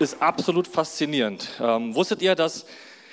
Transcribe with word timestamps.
ist 0.00 0.22
absolut 0.22 0.68
faszinierend. 0.68 1.48
Ähm, 1.60 1.94
wusstet 1.94 2.22
ihr, 2.22 2.34
dass, 2.34 2.66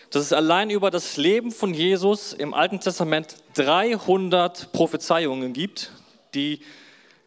dass 0.09 0.23
es 0.23 0.33
allein 0.33 0.69
über 0.69 0.91
das 0.91 1.17
Leben 1.17 1.51
von 1.51 1.73
Jesus 1.73 2.33
im 2.33 2.53
Alten 2.53 2.79
Testament 2.79 3.35
300 3.55 4.71
Prophezeiungen 4.71 5.53
gibt, 5.53 5.91
die 6.33 6.61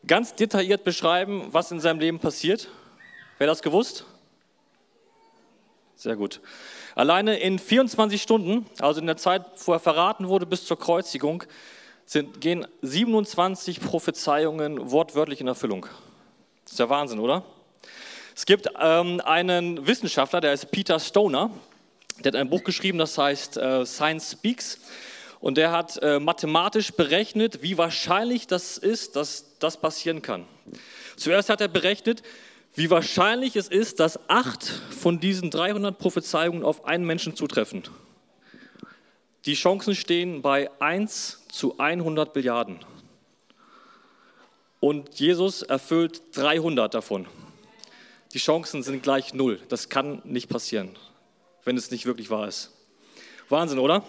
ganz 0.06 0.34
detailliert 0.34 0.84
beschreiben, 0.84 1.48
was 1.52 1.70
in 1.70 1.80
seinem 1.80 2.00
Leben 2.00 2.18
passiert? 2.18 2.68
Wer 3.38 3.46
das 3.46 3.62
gewusst? 3.62 4.04
Sehr 5.96 6.16
gut. 6.16 6.40
Alleine 6.94 7.38
in 7.38 7.58
24 7.58 8.20
Stunden, 8.20 8.66
also 8.78 9.00
in 9.00 9.06
der 9.06 9.16
Zeit, 9.16 9.42
wo 9.64 9.72
er 9.72 9.80
verraten 9.80 10.28
wurde 10.28 10.46
bis 10.46 10.66
zur 10.66 10.78
Kreuzigung, 10.78 11.44
sind, 12.04 12.40
gehen 12.40 12.66
27 12.82 13.80
Prophezeiungen 13.80 14.90
wortwörtlich 14.90 15.40
in 15.40 15.48
Erfüllung. 15.48 15.86
Das 16.64 16.72
ist 16.72 16.78
ja 16.78 16.88
Wahnsinn, 16.88 17.18
oder? 17.18 17.42
Es 18.36 18.44
gibt 18.44 18.68
ähm, 18.78 19.22
einen 19.24 19.86
Wissenschaftler, 19.86 20.42
der 20.42 20.50
heißt 20.50 20.70
Peter 20.70 21.00
Stoner, 21.00 21.50
der 22.18 22.32
hat 22.32 22.36
ein 22.36 22.50
Buch 22.50 22.64
geschrieben, 22.64 22.98
das 22.98 23.16
heißt 23.16 23.56
äh, 23.56 23.86
Science 23.86 24.32
Speaks. 24.32 24.78
Und 25.40 25.56
der 25.56 25.72
hat 25.72 25.96
äh, 26.02 26.20
mathematisch 26.20 26.92
berechnet, 26.92 27.62
wie 27.62 27.78
wahrscheinlich 27.78 28.46
das 28.46 28.76
ist, 28.76 29.16
dass 29.16 29.58
das 29.58 29.78
passieren 29.78 30.20
kann. 30.20 30.44
Zuerst 31.16 31.48
hat 31.48 31.62
er 31.62 31.68
berechnet, 31.68 32.22
wie 32.74 32.90
wahrscheinlich 32.90 33.56
es 33.56 33.68
ist, 33.68 34.00
dass 34.00 34.20
acht 34.28 34.64
von 34.64 35.18
diesen 35.18 35.50
300 35.50 35.96
Prophezeiungen 35.98 36.62
auf 36.62 36.84
einen 36.84 37.06
Menschen 37.06 37.36
zutreffen. 37.36 37.84
Die 39.46 39.54
Chancen 39.54 39.94
stehen 39.94 40.42
bei 40.42 40.70
1 40.78 41.46
zu 41.48 41.78
100 41.78 42.34
Billiarden. 42.34 42.80
Und 44.80 45.18
Jesus 45.18 45.62
erfüllt 45.62 46.20
300 46.36 46.92
davon. 46.92 47.26
Die 48.36 48.42
Chancen 48.42 48.82
sind 48.82 49.02
gleich 49.02 49.32
null. 49.32 49.58
Das 49.70 49.88
kann 49.88 50.20
nicht 50.24 50.50
passieren, 50.50 50.90
wenn 51.64 51.74
es 51.78 51.90
nicht 51.90 52.04
wirklich 52.04 52.28
wahr 52.28 52.46
ist. 52.46 52.70
Wahnsinn, 53.48 53.78
oder? 53.78 54.04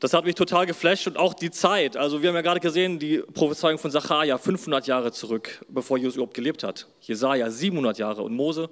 Das 0.00 0.12
hat 0.12 0.26
mich 0.26 0.34
total 0.34 0.66
geflasht 0.66 1.06
und 1.06 1.16
auch 1.16 1.32
die 1.32 1.50
Zeit. 1.50 1.96
Also 1.96 2.20
wir 2.20 2.28
haben 2.28 2.36
ja 2.36 2.42
gerade 2.42 2.60
gesehen, 2.60 2.98
die 2.98 3.20
Prophezeiung 3.20 3.78
von 3.78 3.90
Zacharia 3.90 4.36
500 4.36 4.86
Jahre 4.86 5.12
zurück, 5.12 5.64
bevor 5.66 5.96
Jesus 5.96 6.16
überhaupt 6.16 6.34
gelebt 6.34 6.62
hat. 6.62 6.88
Jesaja 7.00 7.50
700 7.50 7.96
Jahre 7.96 8.20
und 8.20 8.34
Mose 8.34 8.68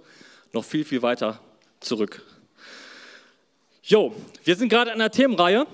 noch 0.52 0.62
viel, 0.62 0.84
viel 0.84 1.00
weiter 1.00 1.40
zurück. 1.80 2.22
Jo, 3.82 4.14
wir 4.44 4.56
sind 4.56 4.68
gerade 4.68 4.90
in 4.90 4.96
einer 4.96 5.10
Themenreihe. 5.10 5.66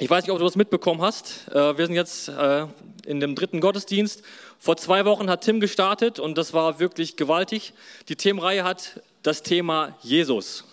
Ich 0.00 0.08
weiß 0.08 0.22
nicht, 0.22 0.30
ob 0.30 0.38
du 0.38 0.44
das 0.44 0.54
mitbekommen 0.54 1.02
hast. 1.02 1.48
Äh, 1.48 1.76
wir 1.76 1.86
sind 1.86 1.96
jetzt 1.96 2.28
äh, 2.28 2.66
in 3.04 3.18
dem 3.18 3.34
dritten 3.34 3.60
Gottesdienst 3.60 4.22
vor 4.60 4.76
zwei 4.76 5.04
Wochen 5.04 5.28
hat 5.28 5.42
Tim 5.42 5.58
gestartet 5.58 6.20
und 6.20 6.38
das 6.38 6.52
war 6.52 6.78
wirklich 6.78 7.16
gewaltig. 7.16 7.72
Die 8.08 8.14
Themenreihe 8.14 8.62
hat 8.62 9.02
das 9.24 9.42
Thema 9.42 9.98
Jesus. 10.02 10.64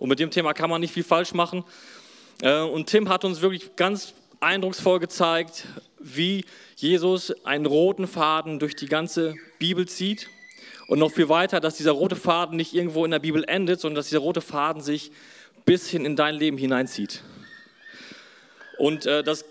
Und 0.00 0.08
mit 0.08 0.18
dem 0.18 0.32
Thema 0.32 0.52
kann 0.52 0.68
man 0.68 0.80
nicht 0.80 0.92
viel 0.92 1.04
falsch 1.04 1.32
machen. 1.32 1.62
Äh, 2.42 2.62
und 2.62 2.88
Tim 2.88 3.08
hat 3.08 3.24
uns 3.24 3.40
wirklich 3.40 3.76
ganz 3.76 4.14
eindrucksvoll 4.40 4.98
gezeigt, 4.98 5.66
wie 6.00 6.44
Jesus 6.74 7.32
einen 7.44 7.66
roten 7.66 8.08
Faden 8.08 8.58
durch 8.58 8.74
die 8.74 8.86
ganze 8.86 9.34
Bibel 9.60 9.86
zieht. 9.86 10.28
Und 10.88 10.98
noch 10.98 11.12
viel 11.12 11.28
weiter, 11.28 11.60
dass 11.60 11.76
dieser 11.76 11.92
rote 11.92 12.16
Faden 12.16 12.56
nicht 12.56 12.74
irgendwo 12.74 13.04
in 13.04 13.12
der 13.12 13.20
Bibel 13.20 13.44
endet, 13.44 13.80
sondern 13.80 13.94
dass 13.94 14.08
dieser 14.08 14.18
rote 14.18 14.40
Faden 14.40 14.82
sich 14.82 15.12
bis 15.64 15.88
hin 15.88 16.04
in 16.04 16.16
dein 16.16 16.34
Leben 16.34 16.58
hineinzieht. 16.58 17.22
Und 18.78 19.06
äh, 19.06 19.22
das 19.22 19.44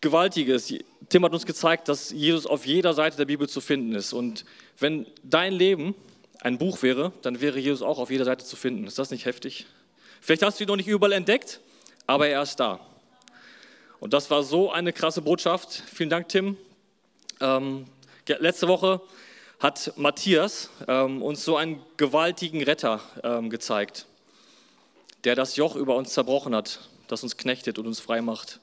Gewaltige 0.00 0.54
ist, 0.54 0.72
Tim 1.08 1.24
hat 1.24 1.32
uns 1.32 1.46
gezeigt, 1.46 1.88
dass 1.88 2.10
Jesus 2.10 2.46
auf 2.46 2.66
jeder 2.66 2.94
Seite 2.94 3.16
der 3.16 3.24
Bibel 3.24 3.48
zu 3.48 3.60
finden 3.60 3.94
ist. 3.94 4.12
Und 4.12 4.44
wenn 4.78 5.06
dein 5.22 5.52
Leben 5.52 5.94
ein 6.40 6.58
Buch 6.58 6.82
wäre, 6.82 7.12
dann 7.22 7.40
wäre 7.40 7.58
Jesus 7.58 7.82
auch 7.82 7.98
auf 7.98 8.10
jeder 8.10 8.24
Seite 8.24 8.44
zu 8.44 8.56
finden. 8.56 8.86
Ist 8.86 8.98
das 8.98 9.10
nicht 9.10 9.24
heftig? 9.24 9.66
Vielleicht 10.20 10.42
hast 10.42 10.58
du 10.58 10.64
ihn 10.64 10.68
noch 10.68 10.76
nicht 10.76 10.88
überall 10.88 11.12
entdeckt, 11.12 11.60
aber 12.06 12.28
er 12.28 12.42
ist 12.42 12.56
da. 12.56 12.80
Und 14.00 14.12
das 14.12 14.30
war 14.30 14.42
so 14.42 14.70
eine 14.70 14.92
krasse 14.92 15.22
Botschaft. 15.22 15.82
Vielen 15.92 16.10
Dank, 16.10 16.28
Tim. 16.28 16.56
Ähm, 17.40 17.86
letzte 18.26 18.68
Woche 18.68 19.00
hat 19.58 19.92
Matthias 19.96 20.70
ähm, 20.86 21.22
uns 21.22 21.44
so 21.44 21.56
einen 21.56 21.82
gewaltigen 21.96 22.62
Retter 22.62 23.00
ähm, 23.22 23.48
gezeigt, 23.50 24.06
der 25.24 25.34
das 25.34 25.56
Joch 25.56 25.76
über 25.76 25.96
uns 25.96 26.12
zerbrochen 26.12 26.54
hat, 26.54 26.88
das 27.08 27.22
uns 27.22 27.36
knechtet 27.36 27.78
und 27.78 27.86
uns 27.86 28.00
frei 28.00 28.20
macht. 28.22 28.60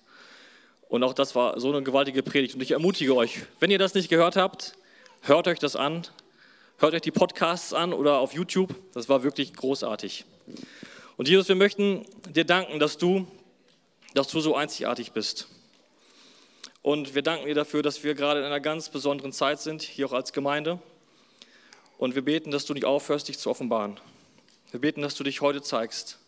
Und 0.89 1.03
auch 1.03 1.13
das 1.13 1.35
war 1.35 1.59
so 1.59 1.69
eine 1.69 1.81
gewaltige 1.83 2.21
Predigt. 2.21 2.55
Und 2.55 2.61
ich 2.61 2.71
ermutige 2.71 3.15
euch, 3.15 3.39
wenn 3.59 3.71
ihr 3.71 3.79
das 3.79 3.93
nicht 3.93 4.09
gehört 4.09 4.35
habt, 4.35 4.73
hört 5.21 5.47
euch 5.47 5.59
das 5.59 5.75
an, 5.75 6.07
hört 6.77 6.93
euch 6.93 7.01
die 7.01 7.11
Podcasts 7.11 7.73
an 7.73 7.93
oder 7.93 8.19
auf 8.19 8.33
YouTube. 8.33 8.75
Das 8.93 9.09
war 9.09 9.23
wirklich 9.23 9.53
großartig. 9.53 10.25
Und 11.17 11.27
Jesus, 11.27 11.47
wir 11.47 11.55
möchten 11.55 12.05
dir 12.29 12.45
danken, 12.45 12.79
dass 12.79 12.97
du, 12.97 13.27
dass 14.13 14.27
du 14.27 14.39
so 14.39 14.55
einzigartig 14.55 15.11
bist. 15.13 15.47
Und 16.81 17.15
wir 17.15 17.21
danken 17.21 17.47
dir 17.47 17.55
dafür, 17.55 17.81
dass 17.81 18.03
wir 18.03 18.13
gerade 18.13 18.41
in 18.41 18.45
einer 18.45 18.59
ganz 18.59 18.89
besonderen 18.89 19.31
Zeit 19.31 19.61
sind, 19.61 19.81
hier 19.81 20.05
auch 20.07 20.13
als 20.13 20.33
Gemeinde. 20.33 20.79
Und 21.97 22.15
wir 22.15 22.23
beten, 22.23 22.51
dass 22.51 22.65
du 22.65 22.73
nicht 22.73 22.85
aufhörst, 22.85 23.29
dich 23.29 23.39
zu 23.39 23.49
offenbaren. 23.49 23.99
Wir 24.71 24.81
beten, 24.81 25.01
dass 25.01 25.15
du 25.15 25.23
dich 25.23 25.41
heute 25.41 25.61
zeigst, 25.61 26.19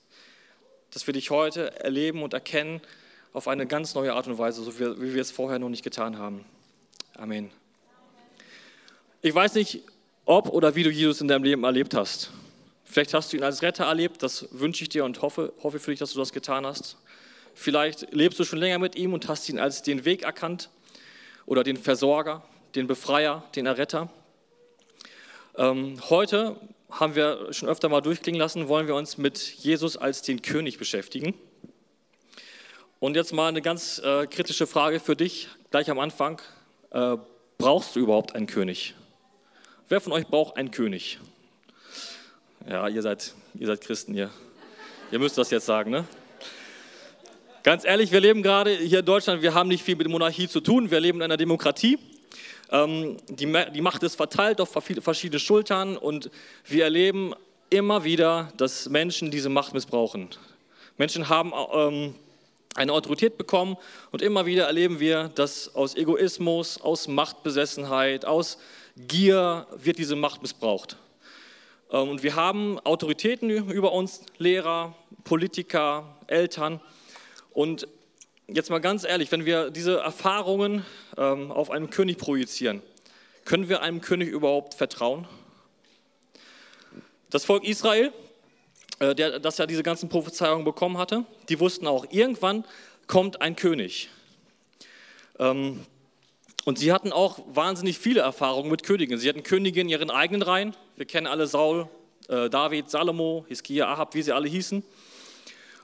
dass 0.92 1.08
wir 1.08 1.14
dich 1.14 1.30
heute 1.30 1.80
erleben 1.80 2.24
und 2.24 2.34
erkennen 2.34 2.82
auf 3.34 3.48
eine 3.48 3.68
ganz 3.68 3.96
neue 3.96 4.14
Art 4.14 4.28
und 4.28 4.38
Weise, 4.38 4.64
so 4.64 4.80
wie 4.80 5.14
wir 5.14 5.22
es 5.22 5.32
vorher 5.32 5.60
noch 5.60 5.70
nicht 5.70 5.84
getan 5.84 6.18
haben. 6.18 6.46
Amen. 7.16 7.52
Ich 9.22 9.34
weiß 9.34 9.56
nicht, 9.56 9.82
ob 10.26 10.50
oder 10.50 10.76
wie 10.76 10.84
du 10.84 10.90
Jesus 10.90 11.22
in 11.22 11.28
deinem 11.28 11.44
Leben 11.44 11.64
erlebt 11.64 11.94
hast. 11.94 12.32
Vielleicht 12.84 13.14
hast 13.14 13.34
du 13.34 13.38
ihn 13.38 13.44
als 13.44 13.62
Retter 13.62 13.86
erlebt, 13.86 14.24
das 14.24 14.48
wünsche 14.52 14.84
ich 14.84 14.90
dir 14.90 15.04
und 15.04 15.22
hoffe, 15.22 15.52
hoffe 15.64 15.80
für 15.80 15.92
dich, 15.92 16.00
dass 16.00 16.14
du 16.14 16.20
das 16.20 16.32
getan 16.32 16.66
hast. 16.66 16.98
Vielleicht 17.54 18.14
lebst 18.14 18.40
du 18.40 18.44
schon 18.44 18.60
länger 18.60 18.80
mit 18.80 18.96
ihm 18.96 19.14
und 19.14 19.28
hast 19.28 19.50
ihn 19.50 19.60
als 19.60 19.82
den 19.82 20.06
Weg 20.06 20.24
erkannt 20.24 20.70
oder 21.46 21.64
den 21.64 21.78
Versorger, 21.78 22.44
den 22.76 22.88
Befreier, 22.88 23.44
den 23.56 23.66
Erretter. 23.66 24.10
Ähm, 25.58 25.98
heute 26.10 26.58
haben 27.00 27.16
wir 27.16 27.52
schon 27.52 27.68
öfter 27.68 27.90
mal 27.90 28.02
durchklingen 28.02 28.40
lassen, 28.40 28.70
wollen 28.70 28.88
wir 28.88 28.96
uns 28.96 29.18
mit 29.18 29.38
Jesus 29.38 29.98
als 29.98 30.22
den 30.22 30.42
König 30.42 30.78
beschäftigen. 30.78 31.34
Und 33.00 33.16
jetzt 33.16 33.34
mal 33.34 33.50
eine 33.50 33.62
ganz 33.62 34.00
äh, 34.00 34.26
kritische 34.28 34.66
Frage 34.66 35.02
für 35.02 35.16
dich, 35.16 35.50
gleich 35.72 35.90
am 35.92 36.00
Anfang. 36.00 36.42
Äh, 36.92 37.18
brauchst 37.58 37.96
du 37.96 38.00
überhaupt 38.00 38.34
einen 38.34 38.48
König? 38.48 38.96
Wer 39.90 40.00
von 40.00 40.14
euch 40.14 40.26
braucht 40.28 40.56
einen 40.56 40.72
König? 40.72 41.20
Ja, 42.68 42.88
ihr 42.88 43.02
seid, 43.02 43.34
ihr 43.56 43.68
seid 43.68 43.82
Christen 43.82 44.14
hier. 44.14 44.32
Ihr 45.12 45.20
müsst 45.20 45.38
das 45.38 45.52
jetzt 45.52 45.66
sagen, 45.66 45.92
ne? 45.92 46.06
Ganz 47.64 47.84
ehrlich, 47.84 48.12
wir 48.12 48.22
leben 48.22 48.42
gerade 48.42 48.72
hier 48.72 49.00
in 49.00 49.06
Deutschland, 49.06 49.42
wir 49.42 49.54
haben 49.54 49.68
nicht 49.68 49.84
viel 49.84 49.96
mit 49.96 50.08
Monarchie 50.08 50.48
zu 50.48 50.62
tun, 50.62 50.92
wir 50.92 51.00
leben 51.00 51.18
in 51.20 51.24
einer 51.24 51.38
Demokratie. 51.38 52.00
Ähm, 52.72 53.18
die, 53.30 53.46
Macht 53.82 54.04
ist 54.04 54.16
verteilt 54.16 54.60
auf 54.60 54.70
verschiedene 54.70 55.40
Schultern 55.40 55.98
und 55.98 56.30
wir 56.66 56.84
erleben 56.84 57.34
immer 57.70 58.04
wieder, 58.04 58.52
dass 58.58 58.90
Menschen 58.90 59.32
diese 59.32 59.50
Macht 59.50 59.74
missbrauchen. 59.74 60.30
Menschen 60.98 61.30
haben 61.30 61.52
ähm, 61.74 62.16
eine 62.76 62.92
Autorität 62.92 63.38
bekommen 63.38 63.78
und 64.12 64.22
immer 64.22 64.46
wieder 64.46 64.66
erleben 64.66 65.00
wir, 65.00 65.30
dass 65.30 65.76
aus 65.76 65.96
Egoismus, 65.96 66.80
aus 66.80 67.08
Machtbesessenheit, 67.08 68.26
aus 68.26 68.58
Gier 68.98 69.68
wird 69.76 69.98
diese 69.98 70.16
Macht 70.16 70.42
missbraucht. 70.42 70.98
Ähm, 71.92 72.10
und 72.10 72.24
wir 72.24 72.36
haben 72.36 72.80
Autoritäten 72.80 73.50
über 73.50 73.92
uns, 73.92 74.22
Lehrer, 74.38 74.96
Politiker, 75.24 76.18
Eltern. 76.28 76.80
Und 77.52 77.88
jetzt 78.48 78.70
mal 78.70 78.80
ganz 78.80 79.04
ehrlich, 79.04 79.32
wenn 79.32 79.46
wir 79.46 79.72
diese 79.72 80.00
Erfahrungen 80.00 80.86
ähm, 81.18 81.52
auf 81.52 81.72
einen 81.72 81.90
König 81.90 82.18
projizieren, 82.18 82.82
können 83.44 83.70
wir 83.70 83.82
einem 83.82 84.02
König 84.02 84.30
überhaupt 84.30 84.74
vertrauen? 84.74 85.28
Das 87.30 87.46
Volk 87.46 87.64
Israel 87.64 88.12
äh, 89.00 89.14
der, 89.14 89.40
das 89.40 89.58
ja 89.58 89.66
diese 89.66 89.84
ganzen 89.84 90.08
Prophezeiungen 90.10 90.64
bekommen 90.64 90.98
hatte, 90.98 91.26
die 91.50 91.60
wussten 91.60 91.88
auch, 91.88 92.06
irgendwann 92.12 92.64
kommt 93.08 93.42
ein 93.42 93.56
König. 93.56 94.10
Ähm, 95.38 95.86
und 96.64 96.80
sie 96.80 96.92
hatten 96.92 97.12
auch 97.12 97.40
wahnsinnig 97.48 98.00
viele 98.00 98.22
Erfahrungen 98.22 98.72
mit 98.72 98.84
Königen. 98.84 99.20
Sie 99.20 99.30
hatten 99.30 99.44
Könige 99.44 99.82
in 99.82 99.90
ihren 99.90 100.10
eigenen 100.10 100.42
Reihen. 100.42 100.76
Wir 100.96 101.06
kennen 101.06 101.28
alle 101.28 101.46
Saul, 101.46 101.90
äh, 102.30 102.50
David, 102.50 102.90
Salomo, 102.90 103.46
Hiskia, 103.50 103.88
Ahab, 103.88 104.16
wie 104.16 104.22
sie 104.22 104.32
alle 104.32 104.48
hießen. 104.48 104.82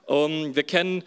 Ähm, 0.07 0.55
wir 0.55 0.63
kennen 0.63 1.03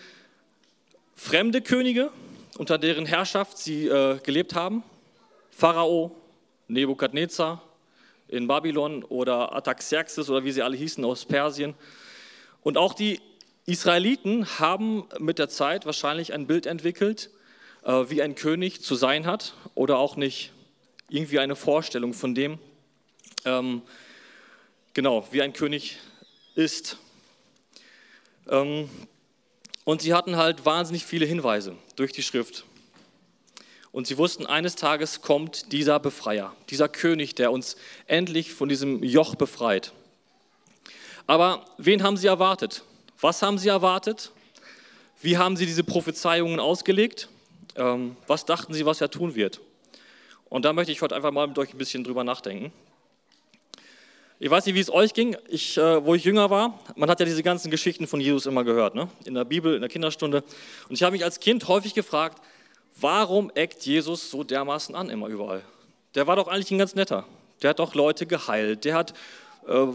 fremde 1.15 1.63
Könige, 1.63 2.11
unter 2.59 2.79
deren 2.79 3.07
Herrschaft 3.07 3.59
sie 3.59 3.87
äh, 3.87 4.19
gelebt 4.23 4.55
haben. 4.55 4.83
Pharao, 5.51 6.15
Nebukadnezar 6.69 7.63
in 8.29 8.47
Babylon 8.47 9.05
oder 9.05 9.53
Artaxerxes 9.53 10.29
oder 10.31 10.45
wie 10.45 10.53
sie 10.53 10.63
alle 10.63 10.77
hießen 10.77 11.05
aus 11.05 11.25
Persien. 11.25 11.75
Und 12.63 12.77
auch 12.77 12.95
die 12.95 13.21
Israeliten 13.67 14.59
haben 14.59 15.05
mit 15.19 15.39
der 15.39 15.49
Zeit 15.49 15.87
wahrscheinlich 15.87 16.33
ein 16.33 16.47
Bild 16.47 16.67
entwickelt, 16.67 17.31
äh, 17.85 17.93
wie 18.09 18.23
ein 18.23 18.35
König 18.35 18.83
zu 18.83 18.95
sein 18.95 19.27
hat 19.27 19.55
oder 19.75 19.99
auch 19.99 20.17
nicht 20.17 20.53
irgendwie 21.09 21.39
eine 21.39 21.57
Vorstellung 21.57 22.15
von 22.15 22.35
dem, 22.35 22.59
ähm, 23.45 23.83
genau, 24.95 25.27
wie 25.31 25.43
ein 25.43 25.53
König 25.53 25.99
ist. 26.55 26.99
Ähm, 28.49 28.89
und 29.85 30.03
sie 30.03 30.15
hatten 30.15 30.37
halt 30.37 30.65
wahnsinnig 30.65 31.05
viele 31.05 31.27
Hinweise 31.27 31.77
durch 31.97 32.13
die 32.13 32.23
Schrift. 32.23 32.65
Und 33.93 34.07
sie 34.09 34.19
wussten, 34.19 34.47
eines 34.47 34.75
Tages 34.75 35.23
kommt 35.23 35.71
dieser 35.73 36.01
Befreier, 36.01 36.55
dieser 36.71 36.89
König, 36.89 37.37
der 37.37 37.53
uns 37.53 37.77
endlich 38.07 38.53
von 38.53 38.69
diesem 38.69 39.05
Joch 39.05 39.37
befreit. 39.37 39.93
Aber 41.27 41.65
wen 41.79 42.03
haben 42.03 42.17
sie 42.17 42.27
erwartet? 42.27 42.83
Was 43.21 43.41
haben 43.41 43.57
sie 43.57 43.69
erwartet? 43.69 44.33
Wie 45.23 45.39
haben 45.39 45.57
sie 45.57 45.65
diese 45.65 45.85
Prophezeiungen 45.85 46.59
ausgelegt? 46.59 47.29
Ähm, 47.77 48.17
was 48.27 48.45
dachten 48.45 48.75
sie, 48.75 48.85
was 48.85 49.01
er 49.01 49.11
tun 49.11 49.35
wird? 49.35 49.61
Und 50.51 50.65
da 50.65 50.73
möchte 50.73 50.93
ich 50.93 51.01
heute 51.01 51.15
einfach 51.15 51.31
mal 51.31 51.47
mit 51.47 51.59
euch 51.59 51.73
ein 51.73 51.79
bisschen 51.79 52.05
drüber 52.05 52.25
nachdenken. 52.25 52.73
Ich 54.45 54.51
weiß 54.51 54.67
nicht, 54.67 54.75
wie 54.75 54.81
es 54.81 54.93
euch 54.93 55.15
ging, 55.15 55.39
ich, 55.49 55.79
äh, 55.79 56.05
wo 56.05 56.15
ich 56.15 56.23
jünger 56.23 56.51
war. 56.51 56.79
Man 56.97 57.09
hat 57.09 57.19
ja 57.19 57.25
diese 57.25 57.43
ganzen 57.43 57.71
Geschichten 57.71 58.07
von 58.07 58.21
Jesus 58.21 58.45
immer 58.45 58.63
gehört, 58.63 58.95
ne? 58.95 59.09
in 59.25 59.33
der 59.33 59.47
Bibel, 59.47 59.75
in 59.75 59.81
der 59.81 59.89
Kinderstunde. 59.89 60.45
Und 60.87 60.95
ich 60.95 61.03
habe 61.03 61.13
mich 61.13 61.25
als 61.25 61.41
Kind 61.41 61.67
häufig 61.67 61.95
gefragt, 61.95 62.43
warum 63.01 63.51
eckt 63.55 63.87
Jesus 63.87 64.31
so 64.31 64.45
dermaßen 64.45 64.95
an 64.95 65.09
immer 65.09 65.29
überall? 65.29 65.63
Der 66.15 66.27
war 66.27 66.37
doch 66.37 66.47
eigentlich 66.47 66.71
ein 66.73 66.77
ganz 66.77 66.95
netter. 66.95 67.25
Der 67.63 67.71
hat 67.71 67.79
doch 67.79 67.95
Leute 67.95 68.27
geheilt, 68.27 68.85
der 68.85 68.97
hat 68.97 69.15
äh, 69.67 69.87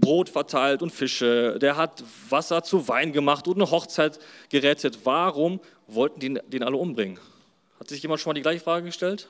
Brot 0.00 0.28
verteilt 0.28 0.82
und 0.82 0.90
Fische, 0.90 1.60
der 1.60 1.76
hat 1.76 2.02
Wasser 2.28 2.64
zu 2.64 2.88
Wein 2.88 3.12
gemacht 3.12 3.46
und 3.46 3.54
eine 3.54 3.70
Hochzeit 3.70 4.18
gerettet. 4.48 4.98
Warum 5.04 5.60
wollten 5.86 6.18
die 6.18 6.40
den 6.48 6.64
alle 6.64 6.76
umbringen? 6.76 7.20
Hat 7.78 7.88
sich 7.88 8.02
jemand 8.02 8.20
schon 8.20 8.30
mal 8.30 8.34
die 8.34 8.42
gleiche 8.42 8.64
Frage 8.64 8.84
gestellt? 8.84 9.28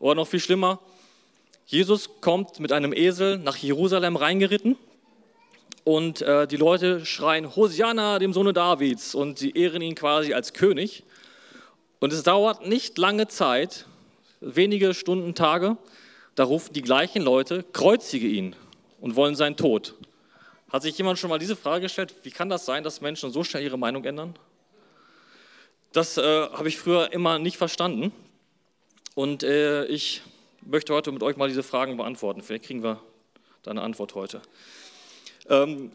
Oder 0.00 0.16
noch 0.16 0.26
viel 0.26 0.40
schlimmer, 0.40 0.80
Jesus 1.66 2.20
kommt 2.20 2.60
mit 2.60 2.72
einem 2.72 2.92
Esel 2.92 3.38
nach 3.38 3.56
Jerusalem 3.56 4.16
reingeritten 4.16 4.76
und 5.84 6.22
äh, 6.22 6.46
die 6.46 6.56
Leute 6.56 7.04
schreien 7.06 7.56
Hosianna, 7.56 8.18
dem 8.18 8.32
Sohne 8.32 8.52
Davids, 8.52 9.14
und 9.14 9.38
sie 9.38 9.50
ehren 9.50 9.82
ihn 9.82 9.94
quasi 9.94 10.34
als 10.34 10.52
König. 10.52 11.02
Und 12.00 12.12
es 12.12 12.22
dauert 12.22 12.66
nicht 12.66 12.98
lange 12.98 13.28
Zeit, 13.28 13.86
wenige 14.40 14.94
Stunden, 14.94 15.34
Tage, 15.34 15.76
da 16.34 16.44
rufen 16.44 16.72
die 16.72 16.82
gleichen 16.82 17.22
Leute, 17.22 17.64
kreuzige 17.72 18.26
ihn 18.26 18.56
und 19.00 19.16
wollen 19.16 19.34
seinen 19.34 19.56
Tod. 19.56 19.94
Hat 20.72 20.82
sich 20.82 20.96
jemand 20.96 21.18
schon 21.18 21.30
mal 21.30 21.38
diese 21.38 21.56
Frage 21.56 21.82
gestellt, 21.82 22.14
wie 22.22 22.30
kann 22.30 22.48
das 22.48 22.64
sein, 22.64 22.82
dass 22.82 23.00
Menschen 23.00 23.30
so 23.30 23.44
schnell 23.44 23.62
ihre 23.62 23.78
Meinung 23.78 24.04
ändern? 24.04 24.34
Das 25.92 26.16
äh, 26.16 26.22
habe 26.22 26.68
ich 26.68 26.78
früher 26.78 27.12
immer 27.12 27.38
nicht 27.38 27.58
verstanden. 27.58 28.12
Und 29.14 29.42
äh, 29.42 29.84
ich 29.86 30.22
möchte 30.64 30.94
heute 30.94 31.12
mit 31.12 31.22
euch 31.22 31.36
mal 31.36 31.48
diese 31.48 31.62
Fragen 31.62 31.96
beantworten. 31.96 32.42
Vielleicht 32.42 32.64
kriegen 32.64 32.82
wir 32.82 33.00
da 33.62 33.70
eine 33.70 33.82
Antwort 33.82 34.14
heute. 34.14 34.42
Ähm, 35.48 35.92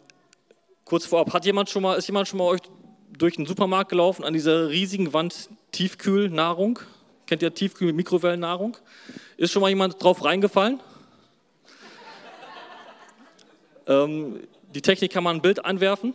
kurz 0.86 1.06
vorab, 1.06 1.34
hat 1.34 1.46
jemand 1.46 1.70
schon 1.70 1.84
mal, 1.84 1.96
ist 1.96 2.08
jemand 2.08 2.28
schon 2.28 2.40
mal 2.40 2.46
euch 2.46 2.62
durch 3.18 3.36
den 3.36 3.46
Supermarkt 3.46 3.90
gelaufen 3.90 4.24
an 4.24 4.34
dieser 4.34 4.70
riesigen 4.70 5.14
Wand 5.14 5.50
Tiefkühlnahrung? 5.72 6.80
Kennt 7.26 7.42
ihr 7.42 7.54
Tiefkühl-Mikrowellennahrung? 7.54 8.78
Ist 9.38 9.52
schon 9.52 9.62
mal 9.62 9.70
jemand 9.70 10.02
drauf 10.02 10.24
reingefallen? 10.24 10.80
ähm, 13.88 14.42
die 14.74 14.82
Technik 14.82 15.12
kann 15.12 15.24
man 15.24 15.38
ein 15.38 15.42
Bild 15.42 15.66
anwerfen. 15.66 16.14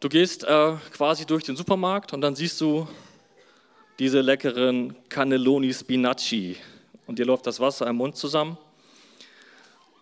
Du 0.00 0.08
gehst 0.08 0.44
äh, 0.44 0.76
quasi 0.92 1.26
durch 1.26 1.44
den 1.44 1.56
Supermarkt 1.56 2.12
und 2.12 2.22
dann 2.22 2.34
siehst 2.34 2.60
du 2.60 2.88
diese 3.98 4.22
leckeren 4.22 4.96
Cannelloni 5.10 5.72
Spinaci. 5.74 6.56
Und 7.10 7.18
dir 7.18 7.26
läuft 7.26 7.44
das 7.44 7.58
Wasser 7.58 7.88
im 7.88 7.96
Mund 7.96 8.16
zusammen. 8.16 8.56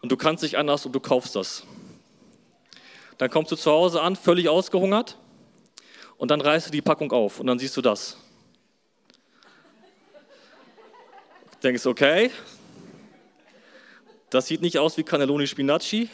Und 0.02 0.12
du 0.12 0.16
kannst 0.18 0.42
nicht 0.42 0.58
anders 0.58 0.84
und 0.84 0.92
du 0.92 1.00
kaufst 1.00 1.34
das. 1.36 1.62
Dann 3.16 3.30
kommst 3.30 3.50
du 3.50 3.56
zu 3.56 3.70
Hause 3.70 4.02
an, 4.02 4.14
völlig 4.14 4.50
ausgehungert. 4.50 5.16
Und 6.18 6.30
dann 6.30 6.42
reißt 6.42 6.66
du 6.66 6.70
die 6.70 6.82
Packung 6.82 7.10
auf 7.12 7.40
und 7.40 7.46
dann 7.46 7.58
siehst 7.58 7.74
du 7.78 7.80
das. 7.80 8.18
Denkst, 11.62 11.86
okay, 11.86 12.30
das 14.28 14.46
sieht 14.48 14.60
nicht 14.60 14.78
aus 14.78 14.98
wie 14.98 15.02
Cannelloni 15.02 15.46
Spinaci. 15.46 16.10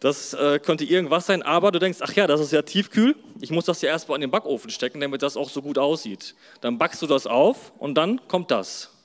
Das 0.00 0.34
äh, 0.34 0.58
könnte 0.58 0.82
irgendwas 0.86 1.26
sein, 1.26 1.44
aber 1.44 1.70
du 1.70 1.78
denkst, 1.78 2.00
ach 2.02 2.12
ja, 2.14 2.26
das 2.26 2.40
ist 2.40 2.50
ja 2.50 2.62
tiefkühl. 2.62 3.14
Ich 3.40 3.52
muss 3.52 3.66
das 3.66 3.80
ja 3.82 3.90
erstmal 3.90 4.16
in 4.16 4.22
den 4.22 4.32
Backofen 4.32 4.70
stecken, 4.70 5.00
damit 5.00 5.22
das 5.22 5.36
auch 5.36 5.48
so 5.48 5.62
gut 5.62 5.78
aussieht. 5.78 6.34
Dann 6.62 6.78
backst 6.78 7.00
du 7.00 7.06
das 7.06 7.28
auf 7.28 7.72
und 7.78 7.94
dann 7.94 8.26
kommt 8.26 8.50
das. 8.50 8.97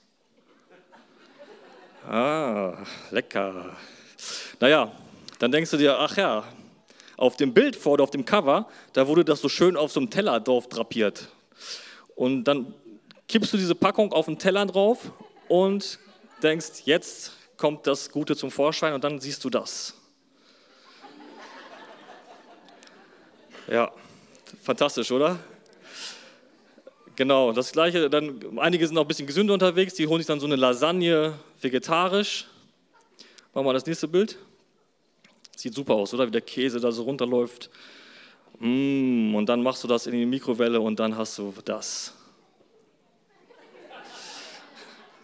Ah, 2.08 2.78
lecker. 3.12 3.78
Naja, 4.60 4.92
dann 5.40 5.52
denkst 5.52 5.72
du 5.72 5.78
dir, 5.78 5.98
ach 5.98 6.18
ja, 6.18 6.44
auf 7.16 7.38
dem 7.38 7.54
Bild 7.54 7.76
vor 7.76 8.00
auf 8.02 8.12
dem 8.12 8.26
Cover, 8.26 8.68
da 8.92 9.08
wurde 9.08 9.24
das 9.24 9.40
so 9.42 9.48
schön 9.48 9.78
auf 9.78 9.92
so 9.92 10.00
einem 10.00 10.10
Teller 10.10 10.40
drauf 10.40 10.68
drapiert. 10.68 11.30
Und 12.16 12.44
dann 12.44 12.74
kippst 13.28 13.54
du 13.54 13.58
diese 13.58 13.76
Packung 13.76 14.12
auf 14.12 14.26
den 14.26 14.38
Teller 14.38 14.66
drauf 14.66 15.12
und 15.48 15.98
denkst, 16.42 16.82
jetzt 16.86 17.32
kommt 17.58 17.88
das 17.88 18.12
Gute 18.12 18.36
zum 18.36 18.52
Vorschein 18.52 18.94
und 18.94 19.04
dann 19.04 19.20
siehst 19.20 19.44
du 19.44 19.50
das. 19.50 19.94
Ja, 23.68 23.92
fantastisch, 24.62 25.10
oder? 25.12 25.40
Genau, 27.16 27.52
das 27.52 27.72
gleiche, 27.72 28.10
dann 28.10 28.58
einige 28.58 28.88
sind 28.88 28.98
auch 28.98 29.04
ein 29.04 29.08
bisschen 29.08 29.28
gesünder 29.28 29.54
unterwegs, 29.54 29.94
die 29.94 30.08
holen 30.08 30.20
sich 30.20 30.28
dann 30.28 30.40
so 30.40 30.48
eine 30.48 30.56
Lasagne 30.56 31.38
vegetarisch. 31.62 32.48
Machen 33.54 33.54
wir 33.54 33.64
mal 33.64 33.74
das 33.74 33.86
nächste 33.86 34.08
Bild. 34.08 34.40
Sieht 35.56 35.76
super 35.76 35.94
aus, 35.94 36.12
oder? 36.16 36.26
Wie 36.26 36.32
der 36.32 36.42
Käse 36.42 36.80
da 36.80 36.92
so 36.92 37.04
runterläuft. 37.04 37.70
Mm, 38.60 39.36
und 39.36 39.46
dann 39.48 39.62
machst 39.62 39.84
du 39.84 39.88
das 39.88 40.08
in 40.08 40.14
die 40.14 40.26
Mikrowelle 40.26 40.82
und 40.82 41.00
dann 41.00 41.16
hast 41.16 41.38
du 41.38 41.54
das. 41.64 42.16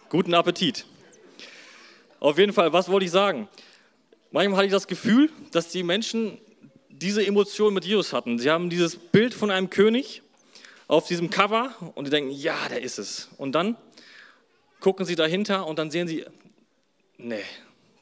Guten 0.10 0.36
Appetit. 0.36 0.86
Auf 2.19 2.38
jeden 2.38 2.53
Fall, 2.53 2.72
was 2.72 2.88
wollte 2.89 3.05
ich 3.05 3.12
sagen? 3.12 3.48
Manchmal 4.29 4.58
hatte 4.58 4.67
ich 4.67 4.74
das 4.74 4.86
Gefühl, 4.86 5.31
dass 5.51 5.69
die 5.69 5.81
Menschen 5.81 6.39
diese 6.89 7.25
Emotion 7.25 7.74
mit 7.74 7.86
Jesus 7.86 8.13
hatten. 8.13 8.38
Sie 8.38 8.51
haben 8.51 8.69
dieses 8.69 8.96
Bild 8.96 9.34
von 9.34 9.50
einem 9.50 9.72
König 9.72 10.22
auf 10.89 11.08
diesem 11.08 11.29
Cover 11.29 11.74
und 11.93 12.05
die 12.05 12.12
denken, 12.12 12.31
ja, 12.31 12.58
der 12.67 12.81
ist 12.81 12.98
es. 12.98 13.29
Und 13.38 13.53
dann 13.53 13.77
gucken 14.79 15.05
sie 15.05 15.15
dahinter 15.15 15.67
und 15.67 15.77
dann 15.77 15.91
sehen 15.91 16.08
sie, 16.08 16.25
nee, 17.17 17.43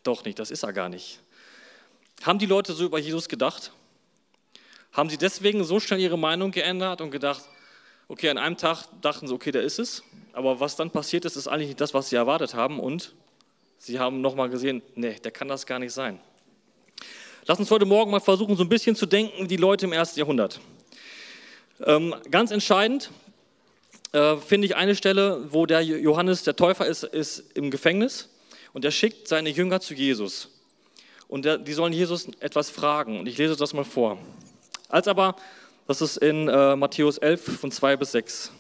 doch 0.04 0.24
nicht, 0.24 0.40
das 0.40 0.52
ist 0.52 0.64
er 0.64 0.72
gar 0.72 0.88
nicht. 0.88 1.20
Haben 2.24 2.40
die 2.40 2.46
Leute 2.46 2.72
so 2.74 2.86
über 2.86 2.98
Jesus 2.98 3.28
gedacht? 3.28 3.74
Haben 4.94 5.10
sie 5.10 5.18
deswegen 5.18 5.66
so 5.66 5.82
schnell 5.82 6.00
ihre 6.00 6.18
Meinung 6.18 6.52
geändert 6.52 7.02
und 7.02 7.12
gedacht, 7.12 7.44
okay, 8.08 8.30
an 8.30 8.38
einem 8.38 8.56
Tag 8.56 8.86
dachten 9.02 9.28
sie, 9.28 9.34
okay, 9.34 9.52
der 9.52 9.64
ist 9.64 9.80
es, 9.80 10.02
aber 10.32 10.62
was 10.62 10.78
dann 10.78 10.90
passiert 10.90 11.26
ist, 11.26 11.36
ist 11.36 11.50
eigentlich 11.50 11.68
nicht 11.68 11.82
das, 11.82 11.94
was 11.94 12.08
sie 12.08 12.16
erwartet 12.16 12.54
haben 12.54 12.80
und 12.80 13.14
sie 13.80 14.00
haben 14.00 14.22
nochmal 14.22 14.50
gesehen, 14.50 14.82
nee, 14.96 15.16
der 15.22 15.32
kann 15.32 15.50
das 15.50 15.66
gar 15.66 15.80
nicht 15.80 15.92
sein. 15.92 16.22
Lass 17.46 17.60
uns 17.60 17.70
heute 17.70 17.86
Morgen 17.86 18.12
mal 18.12 18.22
versuchen, 18.22 18.56
so 18.56 18.64
ein 18.64 18.70
bisschen 18.70 18.96
zu 18.96 19.06
denken 19.06 19.50
die 19.50 19.58
Leute 19.58 19.86
im 19.86 19.92
ersten 19.92 20.20
Jahrhundert. 20.20 20.62
Ähm, 21.86 22.16
ganz 22.32 22.52
entscheidend 22.52 23.12
äh, 24.12 24.38
finde 24.38 24.66
ich 24.66 24.76
eine 24.76 24.96
Stelle, 24.96 25.46
wo 25.50 25.66
der 25.66 25.82
Johannes, 25.82 26.44
der 26.44 26.56
Täufer, 26.56 26.88
ist, 26.88 27.04
ist 27.04 27.56
im 27.56 27.70
Gefängnis 27.70 28.30
und 28.74 28.84
er 28.84 28.92
schickt 28.92 29.28
seine 29.28 29.50
Jünger 29.50 29.80
zu 29.80 29.94
Jesus. 29.94 30.50
Und 31.28 31.46
der, 31.46 31.58
die 31.58 31.74
sollen 31.74 31.94
Jesus 31.94 32.28
etwas 32.40 32.70
fragen. 32.70 33.20
Und 33.20 33.28
ich 33.28 33.38
lese 33.38 33.56
das 33.56 33.74
mal 33.74 33.84
vor. 33.84 34.18
Als 34.90 35.08
aber, 35.08 35.36
das 35.88 36.02
ist 36.02 36.18
in 36.18 36.48
äh, 36.48 36.76
Matthäus 36.76 37.18
11 37.18 37.60
von 37.60 37.72
2 37.72 37.98
bis 37.98 38.14
6, 38.14 38.52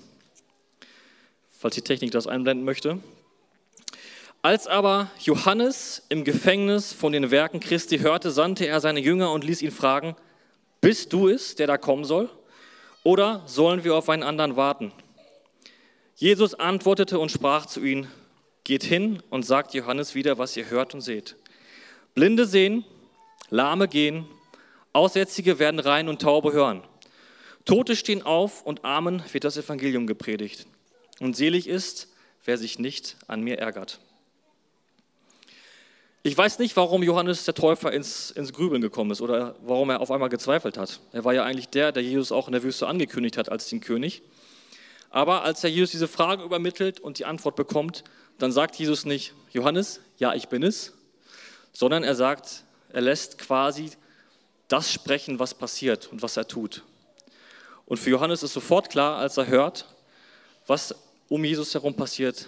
falls 1.57 1.75
die 1.75 1.81
Technik 1.81 2.11
das 2.11 2.27
einblenden 2.27 2.65
möchte. 2.65 2.99
Als 4.41 4.67
aber 4.67 5.09
Johannes 5.19 6.03
im 6.09 6.23
Gefängnis 6.23 6.93
von 6.93 7.13
den 7.13 7.31
Werken 7.31 7.59
Christi 7.59 7.99
hörte, 7.99 8.31
sandte 8.31 8.67
er 8.67 8.79
seine 8.79 8.99
Jünger 8.99 9.31
und 9.31 9.43
ließ 9.43 9.61
ihn 9.61 9.71
fragen, 9.71 10.15
bist 10.81 11.11
du 11.13 11.29
es, 11.29 11.55
der 11.55 11.67
da 11.67 11.77
kommen 11.77 12.05
soll? 12.05 12.29
Oder 13.07 13.41
sollen 13.45 13.85
wir 13.85 13.95
auf 13.95 14.09
einen 14.09 14.21
anderen 14.21 14.57
warten? 14.57 14.91
Jesus 16.17 16.55
antwortete 16.55 17.19
und 17.19 17.31
sprach 17.31 17.65
zu 17.65 17.81
ihnen, 17.81 18.11
geht 18.65 18.83
hin 18.83 19.23
und 19.29 19.45
sagt 19.45 19.73
Johannes 19.73 20.13
wieder, 20.13 20.37
was 20.39 20.57
ihr 20.57 20.69
hört 20.69 20.93
und 20.93 20.99
seht. 20.99 21.37
Blinde 22.15 22.45
sehen, 22.45 22.83
Lahme 23.49 23.87
gehen, 23.87 24.27
Aussätzige 24.91 25.57
werden 25.57 25.79
rein 25.79 26.09
und 26.09 26.21
Taube 26.21 26.51
hören. 26.51 26.83
Tote 27.63 27.95
stehen 27.95 28.23
auf 28.23 28.63
und 28.63 28.83
Armen 28.83 29.23
wird 29.31 29.45
das 29.45 29.55
Evangelium 29.55 30.05
gepredigt. 30.05 30.67
Und 31.21 31.37
selig 31.37 31.69
ist, 31.69 32.09
wer 32.43 32.57
sich 32.57 32.77
nicht 32.77 33.15
an 33.27 33.41
mir 33.41 33.57
ärgert. 33.57 34.01
Ich 36.27 36.37
weiß 36.37 36.59
nicht, 36.59 36.75
warum 36.75 37.03
Johannes 37.03 37.45
der 37.45 37.53
Täufer 37.53 37.93
ins, 37.93 38.31
ins 38.31 38.51
Grübeln 38.51 38.81
gekommen 38.81 39.11
ist 39.11 39.21
oder 39.21 39.55
warum 39.61 39.91
er 39.91 40.01
auf 40.01 40.11
einmal 40.11 40.27
gezweifelt 40.27 40.77
hat. 40.77 40.99
Er 41.13 41.23
war 41.23 41.33
ja 41.33 41.45
eigentlich 41.45 41.69
der, 41.69 41.93
der 41.93 42.03
Jesus 42.03 42.33
auch 42.33 42.47
in 42.49 42.51
der 42.51 42.63
Wüste 42.63 42.85
angekündigt 42.85 43.37
hat 43.37 43.47
als 43.47 43.69
den 43.69 43.79
König. 43.79 44.21
Aber 45.09 45.43
als 45.43 45.63
er 45.63 45.69
Jesus 45.69 45.91
diese 45.91 46.09
Frage 46.09 46.43
übermittelt 46.43 46.99
und 46.99 47.17
die 47.17 47.23
Antwort 47.23 47.55
bekommt, 47.55 48.03
dann 48.39 48.51
sagt 48.51 48.75
Jesus 48.75 49.05
nicht, 49.05 49.35
Johannes, 49.53 50.01
ja, 50.17 50.33
ich 50.33 50.49
bin 50.49 50.63
es, 50.63 50.91
sondern 51.71 52.03
er 52.03 52.13
sagt, 52.13 52.65
er 52.89 52.99
lässt 53.03 53.37
quasi 53.37 53.91
das 54.67 54.91
sprechen, 54.91 55.39
was 55.39 55.53
passiert 55.53 56.11
und 56.11 56.23
was 56.23 56.35
er 56.35 56.45
tut. 56.45 56.83
Und 57.85 57.99
für 57.99 58.09
Johannes 58.09 58.43
ist 58.43 58.51
sofort 58.51 58.89
klar, 58.89 59.17
als 59.17 59.37
er 59.37 59.47
hört, 59.47 59.85
was 60.65 60.93
um 61.29 61.45
Jesus 61.45 61.73
herum 61.73 61.93
passiert, 61.93 62.47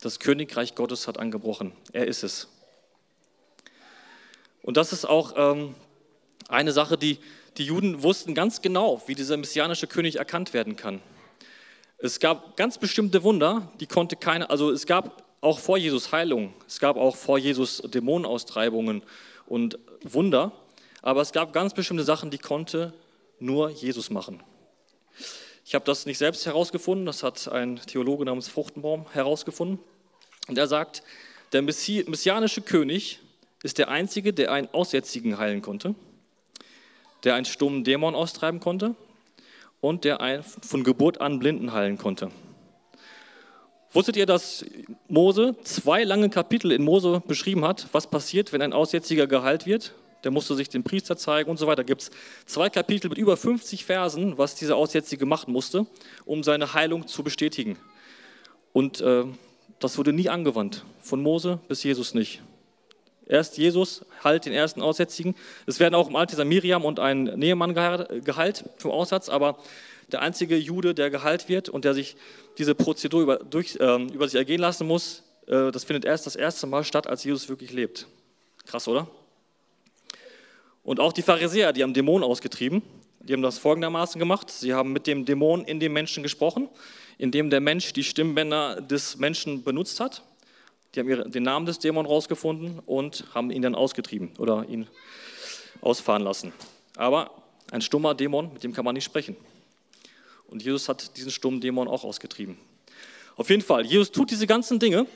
das 0.00 0.20
Königreich 0.20 0.76
Gottes 0.76 1.08
hat 1.08 1.18
angebrochen. 1.18 1.72
Er 1.92 2.06
ist 2.06 2.22
es. 2.22 2.46
Und 4.68 4.76
das 4.76 4.92
ist 4.92 5.06
auch 5.06 5.32
ähm, 5.34 5.74
eine 6.50 6.72
Sache, 6.72 6.98
die 6.98 7.16
die 7.56 7.64
Juden 7.64 8.02
wussten 8.02 8.34
ganz 8.34 8.60
genau, 8.60 9.00
wie 9.06 9.14
dieser 9.14 9.38
messianische 9.38 9.86
König 9.86 10.16
erkannt 10.16 10.52
werden 10.52 10.76
kann. 10.76 11.00
Es 11.96 12.20
gab 12.20 12.54
ganz 12.58 12.76
bestimmte 12.76 13.22
Wunder, 13.22 13.72
die 13.80 13.86
konnte 13.86 14.14
keine, 14.16 14.50
also 14.50 14.70
es 14.70 14.84
gab 14.84 15.24
auch 15.40 15.58
vor 15.58 15.78
Jesus 15.78 16.12
Heilung, 16.12 16.52
es 16.66 16.80
gab 16.80 16.98
auch 16.98 17.16
vor 17.16 17.38
Jesus 17.38 17.78
Dämonenaustreibungen 17.78 19.04
und 19.46 19.78
Wunder, 20.02 20.52
aber 21.00 21.22
es 21.22 21.32
gab 21.32 21.54
ganz 21.54 21.72
bestimmte 21.72 22.04
Sachen, 22.04 22.30
die 22.30 22.36
konnte 22.36 22.92
nur 23.38 23.70
Jesus 23.70 24.10
machen. 24.10 24.42
Ich 25.64 25.74
habe 25.74 25.86
das 25.86 26.04
nicht 26.04 26.18
selbst 26.18 26.44
herausgefunden, 26.44 27.06
das 27.06 27.22
hat 27.22 27.48
ein 27.48 27.80
Theologe 27.86 28.26
namens 28.26 28.48
Fruchtenbaum 28.48 29.06
herausgefunden. 29.14 29.78
Und 30.46 30.58
er 30.58 30.66
sagt, 30.66 31.02
der 31.54 31.62
messianische 31.62 32.60
König 32.60 33.20
ist 33.62 33.78
der 33.78 33.88
Einzige, 33.88 34.32
der 34.32 34.52
einen 34.52 34.68
Aussätzigen 34.72 35.38
heilen 35.38 35.62
konnte, 35.62 35.94
der 37.24 37.34
einen 37.34 37.44
stummen 37.44 37.84
Dämon 37.84 38.14
austreiben 38.14 38.60
konnte 38.60 38.94
und 39.80 40.04
der 40.04 40.20
einen 40.20 40.42
von 40.42 40.84
Geburt 40.84 41.20
an 41.20 41.38
Blinden 41.38 41.72
heilen 41.72 41.98
konnte. 41.98 42.30
Wusstet 43.90 44.16
ihr, 44.16 44.26
dass 44.26 44.64
Mose 45.08 45.56
zwei 45.64 46.04
lange 46.04 46.28
Kapitel 46.28 46.72
in 46.72 46.84
Mose 46.84 47.22
beschrieben 47.26 47.64
hat, 47.64 47.88
was 47.92 48.08
passiert, 48.08 48.52
wenn 48.52 48.60
ein 48.60 48.74
Aussätziger 48.74 49.26
geheilt 49.26 49.66
wird? 49.66 49.94
Der 50.24 50.30
musste 50.30 50.54
sich 50.56 50.68
dem 50.68 50.82
Priester 50.82 51.16
zeigen 51.16 51.48
und 51.48 51.58
so 51.58 51.66
weiter. 51.66 51.84
Gibt 51.84 52.02
es 52.02 52.10
zwei 52.44 52.68
Kapitel 52.68 53.08
mit 53.08 53.18
über 53.18 53.36
50 53.36 53.84
Versen, 53.84 54.36
was 54.36 54.56
dieser 54.56 54.76
Aussätzige 54.76 55.26
machen 55.26 55.52
musste, 55.52 55.86
um 56.26 56.42
seine 56.42 56.74
Heilung 56.74 57.06
zu 57.06 57.22
bestätigen. 57.22 57.78
Und 58.72 59.00
äh, 59.00 59.24
das 59.78 59.96
wurde 59.96 60.12
nie 60.12 60.28
angewandt, 60.28 60.84
von 61.00 61.22
Mose 61.22 61.60
bis 61.68 61.82
Jesus 61.82 62.14
nicht. 62.14 62.42
Erst 63.28 63.58
Jesus 63.58 64.04
heilt 64.24 64.46
den 64.46 64.52
ersten 64.52 64.82
Aussätzigen. 64.82 65.34
Es 65.66 65.78
werden 65.78 65.94
auch 65.94 66.08
im 66.08 66.16
Alten 66.16 66.30
Testament 66.30 66.50
Miriam 66.50 66.84
und 66.84 66.98
ein 66.98 67.24
Nehemann 67.24 67.74
geheilt 67.74 68.64
vom 68.78 68.90
Aussatz, 68.90 69.28
aber 69.28 69.58
der 70.10 70.22
einzige 70.22 70.56
Jude, 70.56 70.94
der 70.94 71.10
geheilt 71.10 71.48
wird 71.48 71.68
und 71.68 71.84
der 71.84 71.92
sich 71.92 72.16
diese 72.56 72.74
Prozedur 72.74 73.22
über, 73.22 73.36
durch, 73.36 73.76
äh, 73.76 74.02
über 74.04 74.26
sich 74.26 74.38
ergehen 74.38 74.60
lassen 74.60 74.86
muss, 74.86 75.22
äh, 75.46 75.70
das 75.70 75.84
findet 75.84 76.06
erst 76.06 76.26
das 76.26 76.34
erste 76.34 76.66
Mal 76.66 76.84
statt, 76.84 77.06
als 77.06 77.24
Jesus 77.24 77.48
wirklich 77.50 77.72
lebt. 77.72 78.06
Krass, 78.66 78.88
oder? 78.88 79.06
Und 80.82 80.98
auch 80.98 81.12
die 81.12 81.22
Pharisäer, 81.22 81.74
die 81.74 81.82
haben 81.82 81.92
Dämonen 81.92 82.24
ausgetrieben, 82.24 82.82
die 83.20 83.34
haben 83.34 83.42
das 83.42 83.58
folgendermaßen 83.58 84.18
gemacht. 84.18 84.50
Sie 84.50 84.72
haben 84.72 84.92
mit 84.92 85.06
dem 85.06 85.26
Dämon 85.26 85.64
in 85.64 85.80
dem 85.80 85.92
Menschen 85.92 86.22
gesprochen, 86.22 86.68
indem 87.18 87.50
der 87.50 87.60
Mensch 87.60 87.92
die 87.92 88.04
Stimmbänder 88.04 88.80
des 88.80 89.18
Menschen 89.18 89.62
benutzt 89.62 90.00
hat. 90.00 90.22
Die 90.94 91.00
haben 91.00 91.30
den 91.30 91.42
Namen 91.42 91.66
des 91.66 91.78
Dämons 91.78 92.08
rausgefunden 92.08 92.80
und 92.86 93.24
haben 93.34 93.50
ihn 93.50 93.62
dann 93.62 93.74
ausgetrieben 93.74 94.32
oder 94.38 94.66
ihn 94.68 94.86
ausfahren 95.80 96.22
lassen. 96.22 96.52
Aber 96.96 97.30
ein 97.70 97.82
stummer 97.82 98.14
Dämon, 98.14 98.52
mit 98.52 98.64
dem 98.64 98.72
kann 98.72 98.84
man 98.84 98.94
nicht 98.94 99.04
sprechen. 99.04 99.36
Und 100.48 100.62
Jesus 100.62 100.88
hat 100.88 101.16
diesen 101.16 101.30
stummen 101.30 101.60
Dämon 101.60 101.88
auch 101.88 102.04
ausgetrieben. 102.04 102.56
Auf 103.36 103.50
jeden 103.50 103.62
Fall, 103.62 103.84
Jesus 103.84 104.10
tut 104.10 104.30
diese 104.30 104.46
ganzen 104.46 104.78
Dinge 104.78 105.06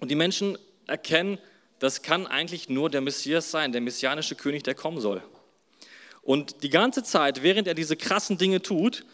und 0.00 0.10
die 0.10 0.14
Menschen 0.14 0.56
erkennen, 0.86 1.38
das 1.80 2.02
kann 2.02 2.26
eigentlich 2.26 2.68
nur 2.68 2.88
der 2.88 3.00
Messias 3.00 3.50
sein, 3.50 3.72
der 3.72 3.80
messianische 3.80 4.36
König, 4.36 4.62
der 4.62 4.74
kommen 4.74 5.00
soll. 5.00 5.22
Und 6.22 6.62
die 6.62 6.70
ganze 6.70 7.02
Zeit, 7.02 7.42
während 7.42 7.68
er 7.68 7.74
diese 7.74 7.96
krassen 7.96 8.38
Dinge 8.38 8.62
tut, 8.62 9.04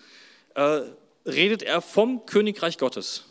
äh, 0.54 0.82
redet 1.26 1.62
er 1.62 1.80
vom 1.80 2.26
Königreich 2.26 2.78
Gottes. 2.78 3.24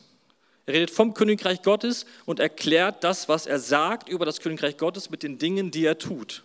Er 0.69 0.75
redet 0.75 0.91
vom 0.91 1.15
Königreich 1.15 1.63
Gottes 1.63 2.05
und 2.27 2.39
erklärt 2.39 3.03
das, 3.03 3.27
was 3.27 3.47
er 3.47 3.57
sagt 3.57 4.07
über 4.07 4.23
das 4.23 4.39
Königreich 4.39 4.77
Gottes 4.77 5.09
mit 5.09 5.23
den 5.23 5.39
Dingen, 5.39 5.71
die 5.71 5.83
er 5.83 5.97
tut. 5.97 6.43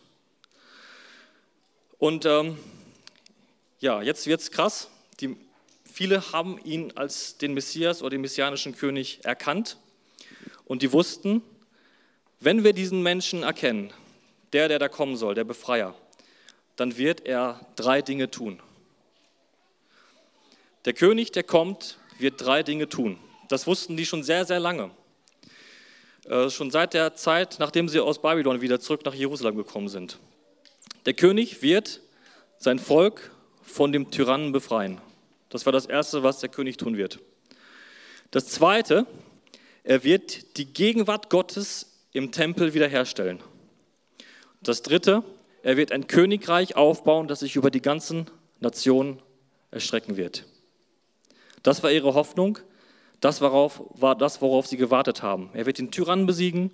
Und 1.98 2.24
ähm, 2.24 2.56
ja, 3.80 4.00
jetzt 4.00 4.26
wird 4.26 4.40
es 4.40 4.50
krass. 4.50 4.88
Die, 5.20 5.36
viele 5.84 6.32
haben 6.32 6.58
ihn 6.64 6.90
als 6.94 7.36
den 7.36 7.52
Messias 7.52 8.00
oder 8.00 8.12
den 8.12 8.22
messianischen 8.22 8.74
König 8.74 9.22
erkannt 9.24 9.76
und 10.64 10.80
die 10.80 10.90
wussten, 10.92 11.42
wenn 12.40 12.64
wir 12.64 12.72
diesen 12.72 13.02
Menschen 13.02 13.42
erkennen, 13.42 13.92
der, 14.54 14.68
der 14.68 14.78
da 14.78 14.88
kommen 14.88 15.18
soll, 15.18 15.34
der 15.34 15.44
Befreier, 15.44 15.94
dann 16.76 16.96
wird 16.96 17.26
er 17.26 17.60
drei 17.76 18.00
Dinge 18.00 18.30
tun. 18.30 18.58
Der 20.86 20.94
König, 20.94 21.30
der 21.30 21.42
kommt, 21.42 21.98
wird 22.18 22.40
drei 22.40 22.62
Dinge 22.62 22.88
tun. 22.88 23.18
Das 23.48 23.66
wussten 23.66 23.96
die 23.96 24.06
schon 24.06 24.22
sehr, 24.22 24.44
sehr 24.44 24.60
lange. 24.60 24.90
Äh, 26.24 26.48
schon 26.48 26.70
seit 26.70 26.94
der 26.94 27.14
Zeit, 27.14 27.56
nachdem 27.58 27.88
sie 27.88 28.00
aus 28.00 28.20
Babylon 28.20 28.60
wieder 28.60 28.80
zurück 28.80 29.04
nach 29.04 29.14
Jerusalem 29.14 29.56
gekommen 29.56 29.88
sind. 29.88 30.18
Der 31.04 31.12
König 31.12 31.60
wird 31.62 32.00
sein 32.56 32.78
Volk 32.78 33.30
von 33.62 33.92
dem 33.92 34.10
Tyrannen 34.10 34.52
befreien. 34.52 35.00
Das 35.50 35.66
war 35.66 35.72
das 35.72 35.86
Erste, 35.86 36.22
was 36.22 36.40
der 36.40 36.48
König 36.48 36.78
tun 36.78 36.96
wird. 36.96 37.20
Das 38.30 38.46
Zweite, 38.46 39.06
er 39.82 40.02
wird 40.02 40.56
die 40.56 40.72
Gegenwart 40.72 41.28
Gottes 41.28 41.92
im 42.12 42.32
Tempel 42.32 42.72
wiederherstellen. 42.72 43.40
Das 44.62 44.82
Dritte, 44.82 45.22
er 45.62 45.76
wird 45.76 45.92
ein 45.92 46.06
Königreich 46.06 46.74
aufbauen, 46.74 47.28
das 47.28 47.40
sich 47.40 47.56
über 47.56 47.70
die 47.70 47.82
ganzen 47.82 48.30
Nationen 48.60 49.20
erstrecken 49.70 50.16
wird. 50.16 50.44
Das 51.62 51.82
war 51.82 51.92
ihre 51.92 52.14
Hoffnung 52.14 52.58
das 53.24 53.40
worauf, 53.40 53.82
war 53.94 54.14
das, 54.14 54.42
worauf 54.42 54.66
sie 54.66 54.76
gewartet 54.76 55.22
haben. 55.22 55.48
Er 55.54 55.64
wird 55.64 55.78
den 55.78 55.90
Tyrannen 55.90 56.26
besiegen, 56.26 56.70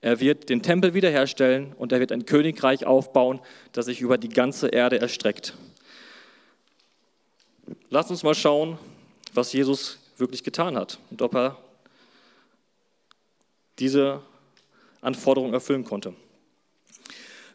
er 0.00 0.20
wird 0.20 0.48
den 0.48 0.62
Tempel 0.62 0.94
wiederherstellen 0.94 1.74
und 1.74 1.92
er 1.92 2.00
wird 2.00 2.12
ein 2.12 2.24
Königreich 2.24 2.86
aufbauen, 2.86 3.40
das 3.72 3.86
sich 3.86 4.00
über 4.00 4.16
die 4.16 4.30
ganze 4.30 4.68
Erde 4.68 4.98
erstreckt. 4.98 5.54
Lass 7.90 8.10
uns 8.10 8.22
mal 8.22 8.34
schauen, 8.34 8.78
was 9.34 9.52
Jesus 9.52 9.98
wirklich 10.16 10.42
getan 10.42 10.78
hat 10.78 10.98
und 11.10 11.20
ob 11.20 11.34
er 11.34 11.58
diese 13.78 14.22
Anforderung 15.02 15.52
erfüllen 15.52 15.84
konnte. 15.84 16.14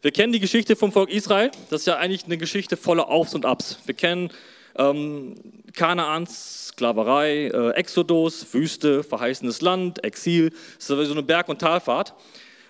Wir 0.04 0.12
kennen 0.12 0.32
die 0.32 0.40
Geschichte 0.40 0.76
vom 0.76 0.92
Volk 0.92 1.10
Israel. 1.10 1.50
Das 1.72 1.82
ist 1.82 1.88
ja 1.88 1.98
eigentlich 1.98 2.26
eine 2.26 2.38
Geschichte 2.38 2.78
voller 2.78 3.10
Aufs 3.10 3.34
und 3.34 3.46
Abs. 3.46 3.80
Wir 3.86 3.96
kennen 3.96 4.30
ähm, 4.78 5.36
Kanaans, 5.74 6.68
Sklaverei, 6.70 7.48
äh, 7.48 7.72
Exodus, 7.72 8.54
Wüste, 8.54 9.04
verheißenes 9.04 9.62
Land, 9.62 10.04
Exil. 10.04 10.52
Das 10.76 10.90
ist 10.90 11.08
so 11.08 11.14
eine 11.14 11.24
Berg- 11.24 11.50
und 11.50 11.60
Talfahrt. 11.60 12.14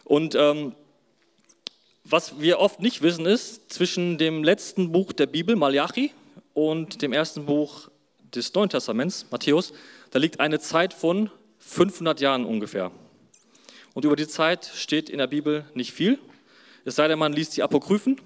Und 0.04 0.36
ähm, 0.36 0.74
was 2.04 2.40
wir 2.40 2.60
oft 2.60 2.80
nicht 2.80 3.02
wissen 3.02 3.26
ist, 3.26 3.72
zwischen 3.72 4.18
dem 4.18 4.44
letzten 4.44 4.92
Buch 4.92 5.12
der 5.12 5.26
Bibel, 5.26 5.56
Malachi, 5.56 6.12
und 6.54 7.02
dem 7.02 7.14
ersten 7.14 7.46
Buch 7.46 7.90
des 8.34 8.54
Neuen 8.54 8.70
Testaments, 8.70 9.28
Matthäus, 9.30 9.74
da 10.10 10.18
liegt 10.18 10.40
eine 10.40 10.60
Zeit 10.60 10.94
von 10.94 11.30
500 11.60 12.20
Jahren 12.20 12.46
ungefähr. 12.46 12.92
Und 13.94 14.06
über 14.06 14.16
die 14.16 14.28
Zeit 14.28 14.66
steht 14.74 15.10
in 15.10 15.20
der 15.20 15.28
Bibel 15.28 15.66
nicht 15.74 15.92
viel. 15.92 16.18
Es 16.84 16.96
sei 16.96 17.08
denn, 17.08 17.20
man 17.20 17.34
liest 17.34 17.58
die 17.58 17.64
Apokryphen, 17.64 18.20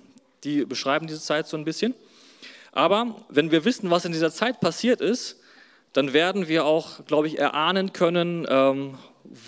die 0.44 0.66
beschreiben 0.66 1.08
diese 1.08 1.20
Zeit 1.20 1.48
so 1.48 1.58
ein 1.58 1.66
bisschen. 1.66 1.94
Aber 2.72 3.26
wenn 3.30 3.52
wir 3.52 3.66
wissen, 3.66 3.90
was 3.90 4.06
in 4.06 4.12
dieser 4.12 4.32
Zeit 4.32 4.60
passiert 4.60 5.02
ist, 5.02 5.40
dann 5.94 6.14
werden 6.14 6.48
wir 6.48 6.66
auch, 6.66 7.06
glaube 7.06 7.28
ich, 7.28 7.38
erahnen 7.38 7.92
können, 7.92 8.46
ähm, 8.50 8.98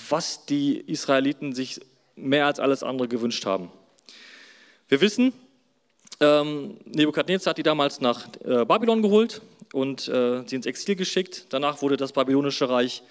was 0.09 0.45
die 0.45 0.77
Israeliten 0.79 1.53
sich 1.53 1.79
mehr 2.15 2.45
als 2.45 2.59
alles 2.59 2.83
andere 2.83 3.07
gewünscht 3.07 3.45
haben. 3.45 3.71
Wir 4.89 5.01
wissen, 5.01 5.33
ähm, 6.19 6.77
Nebukadnezar 6.85 7.51
hat 7.51 7.57
die 7.57 7.63
damals 7.63 8.01
nach 8.01 8.27
äh, 8.43 8.65
Babylon 8.65 9.01
geholt 9.01 9.41
und 9.71 10.07
äh, 10.07 10.43
sie 10.45 10.57
ins 10.57 10.65
Exil 10.65 10.95
geschickt. 10.95 11.47
Danach 11.49 11.81
wurde 11.81 11.97
das 11.97 12.11
babylonische 12.11 12.69
Reich 12.69 13.03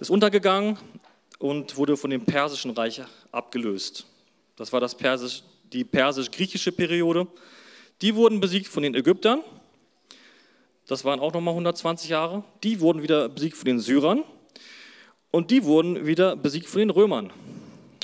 ist 0.00 0.10
untergegangen 0.10 0.78
und 1.38 1.76
wurde 1.76 1.96
von 1.96 2.10
dem 2.10 2.24
persischen 2.24 2.70
Reich 2.70 3.02
abgelöst. 3.32 4.06
das 4.56 4.72
war 4.72 4.80
das 4.80 4.94
Persisch, 4.94 5.42
die 5.72 5.84
persisch-griechische 5.84 6.72
Periode, 6.72 7.26
die 8.02 8.14
wurden 8.14 8.40
besiegt 8.40 8.68
von 8.68 8.82
den 8.82 8.94
Ägyptern. 8.94 9.40
Das 10.86 11.04
waren 11.04 11.20
auch 11.20 11.32
nochmal 11.32 11.52
120 11.52 12.08
Jahre. 12.10 12.44
Die 12.62 12.80
wurden 12.80 13.02
wieder 13.02 13.28
besiegt 13.28 13.56
von 13.56 13.66
den 13.66 13.80
Syrern. 13.80 14.24
Und 15.30 15.50
die 15.50 15.64
wurden 15.64 16.06
wieder 16.06 16.36
besiegt 16.36 16.66
von 16.66 16.78
den 16.78 16.90
Römern. 16.90 17.32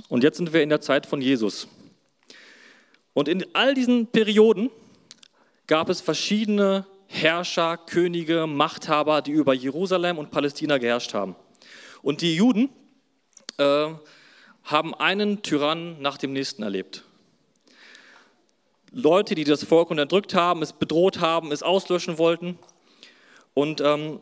Und 0.09 0.23
jetzt 0.23 0.37
sind 0.37 0.53
wir 0.53 0.63
in 0.63 0.69
der 0.69 0.81
Zeit 0.81 1.07
von 1.07 1.21
Jesus. 1.23 1.69
Und 3.15 3.29
in 3.29 3.47
all 3.55 3.75
diesen 3.75 4.09
Perioden 4.09 4.71
gab 5.67 5.89
es 5.89 6.01
verschiedene 6.01 6.87
Herrscher, 7.07 7.77
Könige, 7.79 8.47
Machthaber, 8.47 9.23
die 9.23 9.31
über 9.31 9.55
Jerusalem 9.55 10.19
und 10.19 10.31
Palästina 10.31 10.79
geherrscht 10.79 11.15
haben. 11.15 11.37
Und 12.03 12.21
die 12.21 12.35
Juden 12.35 12.69
äh, 13.57 13.89
haben 14.65 14.95
einen 14.95 15.43
Tyrannen 15.43 16.03
nach 16.03 16.19
dem 16.19 16.33
nächsten 16.33 16.63
erlebt. 16.63 17.05
Leute, 18.95 19.35
die 19.35 19.43
das 19.43 19.65
Volk 19.65 19.91
unterdrückt 19.91 20.35
haben, 20.35 20.63
es 20.63 20.73
bedroht 20.73 21.21
haben, 21.21 21.51
es 21.51 21.65
auslöschen 21.65 22.17
wollten. 22.17 22.59
Und 23.53 23.81
ähm, 23.81 24.21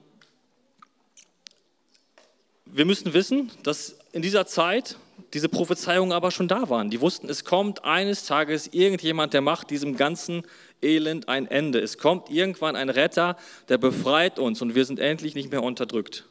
wir 2.64 2.86
müssen 2.86 3.12
wissen, 3.12 3.52
dass 3.62 3.98
in 4.12 4.22
dieser 4.22 4.46
Zeit 4.46 4.96
diese 5.34 5.50
Prophezeiungen 5.50 6.12
aber 6.12 6.30
schon 6.30 6.48
da 6.48 6.70
waren. 6.70 6.88
Die 6.88 7.02
wussten, 7.02 7.28
es 7.28 7.44
kommt 7.44 7.84
eines 7.84 8.24
Tages 8.24 8.68
irgendjemand, 8.68 9.34
der 9.34 9.42
macht 9.42 9.70
diesem 9.70 9.96
ganzen 9.96 10.42
Elend 10.80 11.28
ein 11.28 11.46
Ende. 11.46 11.78
Es 11.78 11.98
kommt 11.98 12.30
irgendwann 12.30 12.74
ein 12.74 12.88
Retter, 12.88 13.36
der 13.68 13.76
befreit 13.76 14.38
uns 14.38 14.62
und 14.62 14.74
wir 14.74 14.86
sind 14.86 14.98
endlich 14.98 15.34
nicht 15.34 15.50
mehr 15.50 15.62
unterdrückt. 15.62 16.26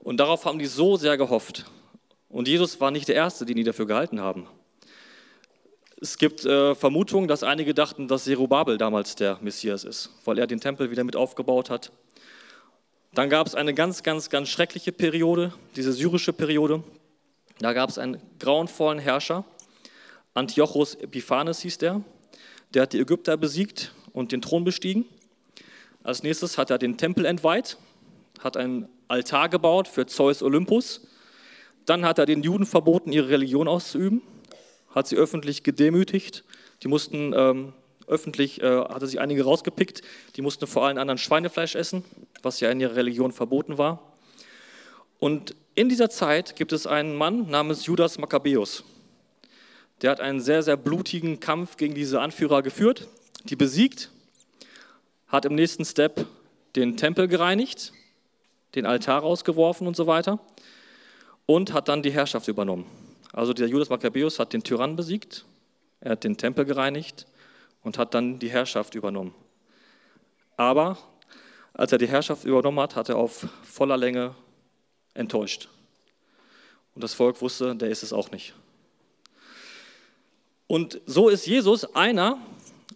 Und 0.00 0.18
darauf 0.18 0.44
haben 0.44 0.58
die 0.58 0.66
so 0.66 0.96
sehr 0.96 1.16
gehofft. 1.16 1.66
Und 2.28 2.48
Jesus 2.48 2.80
war 2.80 2.90
nicht 2.90 3.06
der 3.06 3.14
Erste, 3.14 3.46
den 3.46 3.56
die 3.56 3.64
dafür 3.64 3.86
gehalten 3.86 4.20
haben. 4.20 4.48
Es 6.00 6.18
gibt 6.18 6.44
äh, 6.44 6.74
Vermutungen, 6.74 7.28
dass 7.28 7.42
einige 7.42 7.72
dachten, 7.72 8.08
dass 8.08 8.24
Zerubabel 8.24 8.78
damals 8.78 9.14
der 9.14 9.38
Messias 9.40 9.84
ist, 9.84 10.10
weil 10.24 10.38
er 10.38 10.46
den 10.46 10.60
Tempel 10.60 10.90
wieder 10.90 11.04
mit 11.04 11.16
aufgebaut 11.16 11.70
hat. 11.70 11.92
Dann 13.12 13.30
gab 13.30 13.46
es 13.46 13.54
eine 13.54 13.74
ganz, 13.74 14.02
ganz, 14.02 14.28
ganz 14.28 14.48
schreckliche 14.48 14.92
Periode, 14.92 15.52
diese 15.76 15.92
syrische 15.92 16.32
Periode. 16.32 16.82
Da 17.60 17.72
gab 17.72 17.90
es 17.90 17.98
einen 17.98 18.20
grauenvollen 18.40 18.98
Herrscher, 18.98 19.44
Antiochus 20.34 20.96
Epiphanes 20.96 21.60
hieß 21.60 21.78
der. 21.78 22.02
Der 22.74 22.82
hat 22.82 22.92
die 22.92 22.98
Ägypter 22.98 23.36
besiegt 23.36 23.92
und 24.12 24.32
den 24.32 24.42
Thron 24.42 24.64
bestiegen. 24.64 25.04
Als 26.02 26.24
nächstes 26.24 26.58
hat 26.58 26.70
er 26.70 26.78
den 26.78 26.96
Tempel 26.96 27.24
entweiht, 27.24 27.78
hat 28.40 28.56
einen 28.56 28.88
Altar 29.06 29.48
gebaut 29.48 29.86
für 29.86 30.06
Zeus 30.06 30.42
Olympus. 30.42 31.06
Dann 31.86 32.04
hat 32.04 32.18
er 32.18 32.26
den 32.26 32.42
Juden 32.42 32.66
verboten, 32.66 33.12
ihre 33.12 33.28
Religion 33.28 33.68
auszuüben, 33.68 34.22
hat 34.94 35.08
sie 35.08 35.16
öffentlich 35.16 35.62
gedemütigt. 35.62 36.44
Die 36.82 36.88
mussten 36.88 37.32
ähm, 37.34 37.72
öffentlich, 38.06 38.62
äh, 38.62 38.84
hatte 38.84 39.06
sie 39.06 39.18
einige 39.18 39.44
rausgepickt, 39.44 40.02
die 40.36 40.42
mussten 40.42 40.66
vor 40.66 40.86
allen 40.86 40.98
anderen 40.98 41.18
Schweinefleisch 41.18 41.74
essen, 41.74 42.04
was 42.42 42.60
ja 42.60 42.70
in 42.70 42.80
ihrer 42.80 42.96
Religion 42.96 43.32
verboten 43.32 43.78
war. 43.78 44.14
Und 45.18 45.54
in 45.74 45.88
dieser 45.88 46.10
Zeit 46.10 46.56
gibt 46.56 46.72
es 46.72 46.86
einen 46.86 47.16
Mann 47.16 47.48
namens 47.50 47.86
Judas 47.86 48.18
Maccabäus. 48.18 48.84
Der 50.02 50.10
hat 50.10 50.20
einen 50.20 50.40
sehr, 50.40 50.62
sehr 50.62 50.76
blutigen 50.76 51.40
Kampf 51.40 51.76
gegen 51.76 51.94
diese 51.94 52.20
Anführer 52.20 52.62
geführt, 52.62 53.08
die 53.44 53.56
besiegt, 53.56 54.10
hat 55.28 55.44
im 55.44 55.54
nächsten 55.54 55.84
Step 55.84 56.26
den 56.76 56.96
Tempel 56.96 57.26
gereinigt, 57.26 57.92
den 58.74 58.86
Altar 58.86 59.20
rausgeworfen 59.20 59.86
und 59.86 59.96
so 59.96 60.06
weiter 60.06 60.40
und 61.46 61.72
hat 61.72 61.88
dann 61.88 62.02
die 62.02 62.12
Herrschaft 62.12 62.48
übernommen. 62.48 62.86
Also 63.34 63.52
der 63.52 63.66
Judas 63.66 63.88
Maccabäus 63.88 64.38
hat 64.38 64.52
den 64.52 64.62
Tyrann 64.62 64.94
besiegt, 64.94 65.44
er 65.98 66.12
hat 66.12 66.22
den 66.22 66.36
Tempel 66.36 66.64
gereinigt 66.64 67.26
und 67.82 67.98
hat 67.98 68.14
dann 68.14 68.38
die 68.38 68.48
Herrschaft 68.48 68.94
übernommen. 68.94 69.34
Aber 70.56 70.96
als 71.72 71.90
er 71.90 71.98
die 71.98 72.06
Herrschaft 72.06 72.44
übernommen 72.44 72.78
hat, 72.78 72.94
hat 72.94 73.08
er 73.08 73.16
auf 73.16 73.48
voller 73.64 73.96
Länge 73.96 74.36
enttäuscht. 75.14 75.68
Und 76.94 77.02
das 77.02 77.14
Volk 77.14 77.42
wusste, 77.42 77.74
der 77.74 77.88
ist 77.88 78.04
es 78.04 78.12
auch 78.12 78.30
nicht. 78.30 78.54
Und 80.68 81.00
so 81.04 81.28
ist 81.28 81.44
Jesus 81.44 81.96
einer 81.96 82.38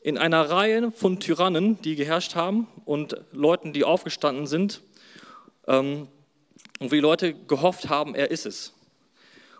in 0.02 0.18
einer 0.18 0.48
Reihe 0.48 0.92
von 0.92 1.18
Tyrannen, 1.18 1.82
die 1.82 1.96
geherrscht 1.96 2.36
haben 2.36 2.68
und 2.84 3.16
Leuten, 3.32 3.72
die 3.72 3.82
aufgestanden 3.82 4.46
sind 4.46 4.82
ähm, 5.66 6.06
und 6.78 6.92
wie 6.92 7.00
Leute 7.00 7.34
gehofft 7.34 7.88
haben, 7.88 8.14
er 8.14 8.30
ist 8.30 8.46
es. 8.46 8.72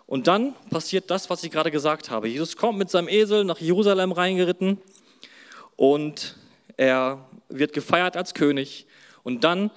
Und 0.09 0.25
dann 0.25 0.55
passiert 0.71 1.11
das, 1.11 1.29
was 1.29 1.43
ich 1.43 1.51
gerade 1.51 1.69
gesagt 1.69 2.09
habe. 2.09 2.27
Jesus 2.27 2.57
kommt 2.57 2.79
mit 2.79 2.89
seinem 2.89 3.07
Esel 3.07 3.43
nach 3.43 3.59
Jerusalem 3.59 4.11
reingeritten 4.11 4.81
und 5.75 6.35
er 6.77 7.29
wird 7.47 7.73
gefeiert 7.73 8.17
als 8.17 8.33
König. 8.33 8.87
Und 9.21 9.43
dann, 9.43 9.69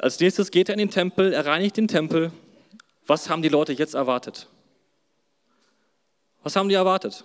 als 0.00 0.18
nächstes 0.18 0.50
geht 0.50 0.70
er 0.70 0.72
in 0.72 0.80
den 0.80 0.90
Tempel, 0.90 1.32
er 1.32 1.46
reinigt 1.46 1.76
den 1.76 1.86
Tempel. 1.86 2.32
Was 3.06 3.30
haben 3.30 3.42
die 3.42 3.48
Leute 3.48 3.72
jetzt 3.72 3.94
erwartet? 3.94 4.48
Was 6.42 6.56
haben 6.56 6.68
die 6.68 6.74
erwartet? 6.74 7.22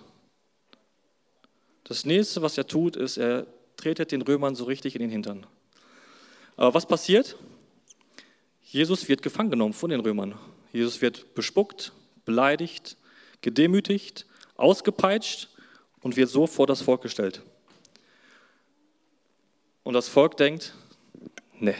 Das 1.82 2.04
nächste, 2.04 2.42
was 2.42 2.56
er 2.56 2.68
tut, 2.68 2.94
ist, 2.94 3.16
er 3.16 3.44
tretet 3.76 4.12
den 4.12 4.22
Römern 4.22 4.54
so 4.54 4.66
richtig 4.66 4.94
in 4.94 5.00
den 5.00 5.10
Hintern. 5.10 5.48
Aber 6.54 6.74
was 6.74 6.86
passiert? 6.86 7.34
Jesus 8.62 9.08
wird 9.08 9.22
gefangen 9.22 9.50
genommen 9.50 9.74
von 9.74 9.90
den 9.90 9.98
Römern. 9.98 10.38
Jesus 10.72 11.00
wird 11.02 11.34
bespuckt, 11.34 11.92
beleidigt, 12.26 12.98
gedemütigt, 13.40 14.26
ausgepeitscht 14.56 15.48
und 16.02 16.16
wird 16.16 16.28
so 16.28 16.46
vor 16.46 16.66
das 16.66 16.82
Volk 16.82 17.00
gestellt. 17.00 17.42
Und 19.82 19.94
das 19.94 20.08
Volk 20.08 20.36
denkt, 20.36 20.74
nee, 21.58 21.76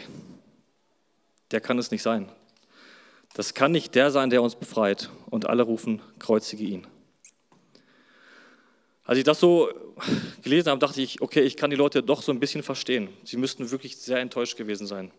der 1.51 1.61
kann 1.61 1.77
es 1.77 1.91
nicht 1.91 2.01
sein. 2.01 2.31
Das 3.33 3.53
kann 3.53 3.71
nicht 3.71 3.93
der 3.93 4.09
sein, 4.09 4.29
der 4.31 4.41
uns 4.41 4.55
befreit. 4.55 5.11
Und 5.29 5.45
alle 5.45 5.63
rufen, 5.63 6.01
kreuzige 6.17 6.63
ihn. 6.63 6.87
Als 9.03 9.17
ich 9.17 9.23
das 9.23 9.39
so 9.39 9.69
gelesen 10.41 10.69
habe, 10.69 10.79
dachte 10.79 11.01
ich, 11.01 11.21
okay, 11.21 11.41
ich 11.41 11.55
kann 11.55 11.69
die 11.69 11.75
Leute 11.75 12.01
doch 12.01 12.21
so 12.21 12.31
ein 12.31 12.39
bisschen 12.39 12.63
verstehen. 12.63 13.09
Sie 13.23 13.37
müssten 13.37 13.69
wirklich 13.71 13.97
sehr 13.97 14.19
enttäuscht 14.19 14.57
gewesen 14.57 14.87
sein. 14.87 15.11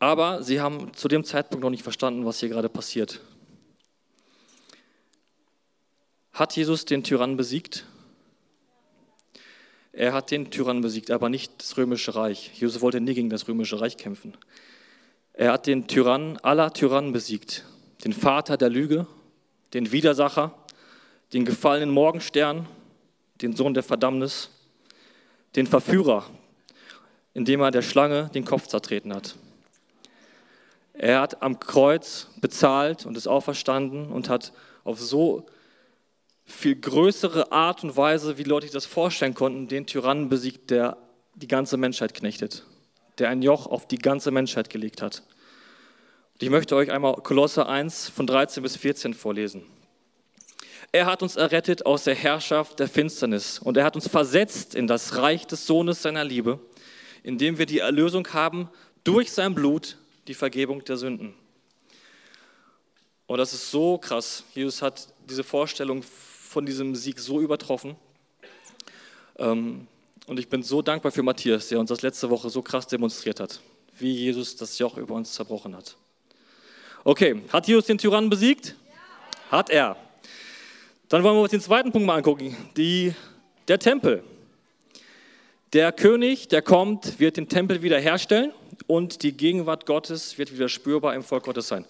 Aber 0.00 0.42
sie 0.42 0.60
haben 0.60 0.92
zu 0.94 1.08
dem 1.08 1.24
Zeitpunkt 1.24 1.62
noch 1.62 1.70
nicht 1.70 1.82
verstanden, 1.82 2.24
was 2.24 2.40
hier 2.40 2.48
gerade 2.48 2.70
passiert. 2.70 3.20
Hat 6.32 6.56
Jesus 6.56 6.86
den 6.86 7.04
Tyrannen 7.04 7.36
besiegt? 7.36 7.84
Er 9.92 10.14
hat 10.14 10.30
den 10.30 10.50
Tyrannen 10.50 10.80
besiegt, 10.80 11.10
aber 11.10 11.28
nicht 11.28 11.52
das 11.58 11.76
römische 11.76 12.14
Reich. 12.14 12.50
Jesus 12.54 12.80
wollte 12.80 13.00
nie 13.00 13.12
gegen 13.12 13.28
das 13.28 13.46
römische 13.46 13.80
Reich 13.80 13.98
kämpfen. 13.98 14.36
Er 15.34 15.52
hat 15.52 15.66
den 15.66 15.86
Tyrannen 15.86 16.38
aller 16.38 16.72
Tyrannen 16.72 17.12
besiegt, 17.12 17.66
den 18.02 18.14
Vater 18.14 18.56
der 18.56 18.70
Lüge, 18.70 19.06
den 19.74 19.92
Widersacher, 19.92 20.54
den 21.34 21.44
gefallenen 21.44 21.90
Morgenstern, 21.90 22.66
den 23.42 23.54
Sohn 23.54 23.74
der 23.74 23.82
Verdammnis, 23.82 24.48
den 25.56 25.66
Verführer, 25.66 26.24
indem 27.34 27.60
er 27.60 27.70
der 27.70 27.82
Schlange 27.82 28.30
den 28.32 28.46
Kopf 28.46 28.66
zertreten 28.66 29.14
hat. 29.14 29.36
Er 31.02 31.22
hat 31.22 31.40
am 31.40 31.58
Kreuz 31.58 32.26
bezahlt 32.42 33.06
und 33.06 33.16
ist 33.16 33.26
auferstanden 33.26 34.12
und 34.12 34.28
hat 34.28 34.52
auf 34.84 35.00
so 35.00 35.46
viel 36.44 36.78
größere 36.78 37.52
Art 37.52 37.82
und 37.82 37.96
Weise, 37.96 38.36
wie 38.36 38.42
Leute 38.42 38.66
sich 38.66 38.74
das 38.74 38.84
vorstellen 38.84 39.32
konnten, 39.32 39.66
den 39.66 39.86
Tyrannen 39.86 40.28
besiegt, 40.28 40.68
der 40.68 40.98
die 41.36 41.48
ganze 41.48 41.78
Menschheit 41.78 42.12
knechtet, 42.12 42.66
der 43.16 43.30
ein 43.30 43.40
Joch 43.40 43.66
auf 43.66 43.88
die 43.88 43.96
ganze 43.96 44.30
Menschheit 44.30 44.68
gelegt 44.68 45.00
hat. 45.00 45.22
Und 46.34 46.42
ich 46.42 46.50
möchte 46.50 46.76
euch 46.76 46.90
einmal 46.90 47.14
Kolosse 47.14 47.66
1 47.66 48.10
von 48.10 48.26
13 48.26 48.62
bis 48.62 48.76
14 48.76 49.14
vorlesen. 49.14 49.62
Er 50.92 51.06
hat 51.06 51.22
uns 51.22 51.36
errettet 51.36 51.86
aus 51.86 52.04
der 52.04 52.14
Herrschaft 52.14 52.78
der 52.78 52.88
Finsternis 52.88 53.58
und 53.58 53.78
er 53.78 53.84
hat 53.84 53.96
uns 53.96 54.06
versetzt 54.06 54.74
in 54.74 54.86
das 54.86 55.16
Reich 55.16 55.46
des 55.46 55.66
Sohnes 55.66 56.02
seiner 56.02 56.24
Liebe, 56.24 56.60
indem 57.22 57.56
wir 57.56 57.64
die 57.64 57.78
Erlösung 57.78 58.28
haben 58.34 58.68
durch 59.02 59.32
sein 59.32 59.54
Blut, 59.54 59.96
die 60.26 60.34
Vergebung 60.34 60.84
der 60.84 60.96
Sünden. 60.96 61.34
Und 63.26 63.38
das 63.38 63.52
ist 63.52 63.70
so 63.70 63.96
krass. 63.98 64.44
Jesus 64.54 64.82
hat 64.82 65.08
diese 65.28 65.44
Vorstellung 65.44 66.02
von 66.02 66.66
diesem 66.66 66.96
Sieg 66.96 67.20
so 67.20 67.40
übertroffen. 67.40 67.94
Ähm, 69.38 69.86
und 70.26 70.38
ich 70.38 70.48
bin 70.48 70.62
so 70.62 70.82
dankbar 70.82 71.12
für 71.12 71.22
Matthias, 71.22 71.68
der 71.68 71.78
uns 71.78 71.88
das 71.88 72.02
letzte 72.02 72.28
Woche 72.28 72.50
so 72.50 72.60
krass 72.60 72.86
demonstriert 72.86 73.40
hat, 73.40 73.60
wie 73.98 74.12
Jesus 74.12 74.56
das 74.56 74.78
Joch 74.78 74.96
über 74.96 75.14
uns 75.14 75.32
zerbrochen 75.32 75.76
hat. 75.76 75.96
Okay, 77.04 77.42
hat 77.52 77.68
Jesus 77.68 77.86
den 77.86 77.98
Tyrannen 77.98 78.30
besiegt? 78.30 78.74
Hat 79.50 79.70
er. 79.70 79.96
Dann 81.08 81.22
wollen 81.22 81.36
wir 81.36 81.42
uns 81.42 81.50
den 81.50 81.60
zweiten 81.60 81.92
Punkt 81.92 82.06
mal 82.06 82.16
angucken, 82.16 82.56
die, 82.76 83.14
der 83.68 83.78
Tempel. 83.78 84.22
Der 85.72 85.92
König, 85.92 86.48
der 86.48 86.62
kommt, 86.62 87.18
wird 87.20 87.36
den 87.36 87.48
Tempel 87.48 87.82
wiederherstellen 87.82 88.52
und 88.90 89.22
die 89.22 89.36
Gegenwart 89.36 89.86
Gottes 89.86 90.36
wird 90.36 90.52
wieder 90.52 90.68
spürbar 90.68 91.14
im 91.14 91.22
Volk 91.22 91.44
Gottes 91.44 91.68
sein. 91.68 91.84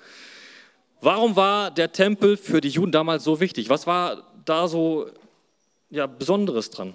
Warum 1.01 1.35
war 1.35 1.71
der 1.71 1.93
Tempel 1.93 2.37
für 2.37 2.61
die 2.61 2.69
Juden 2.69 2.93
damals 2.93 3.25
so 3.25 3.41
wichtig? 3.41 3.71
Was 3.71 3.87
war 3.87 4.23
da 4.45 4.69
so 4.69 5.07
ja, 5.89 6.07
Besonderes 6.07 6.69
dran? 6.69 6.93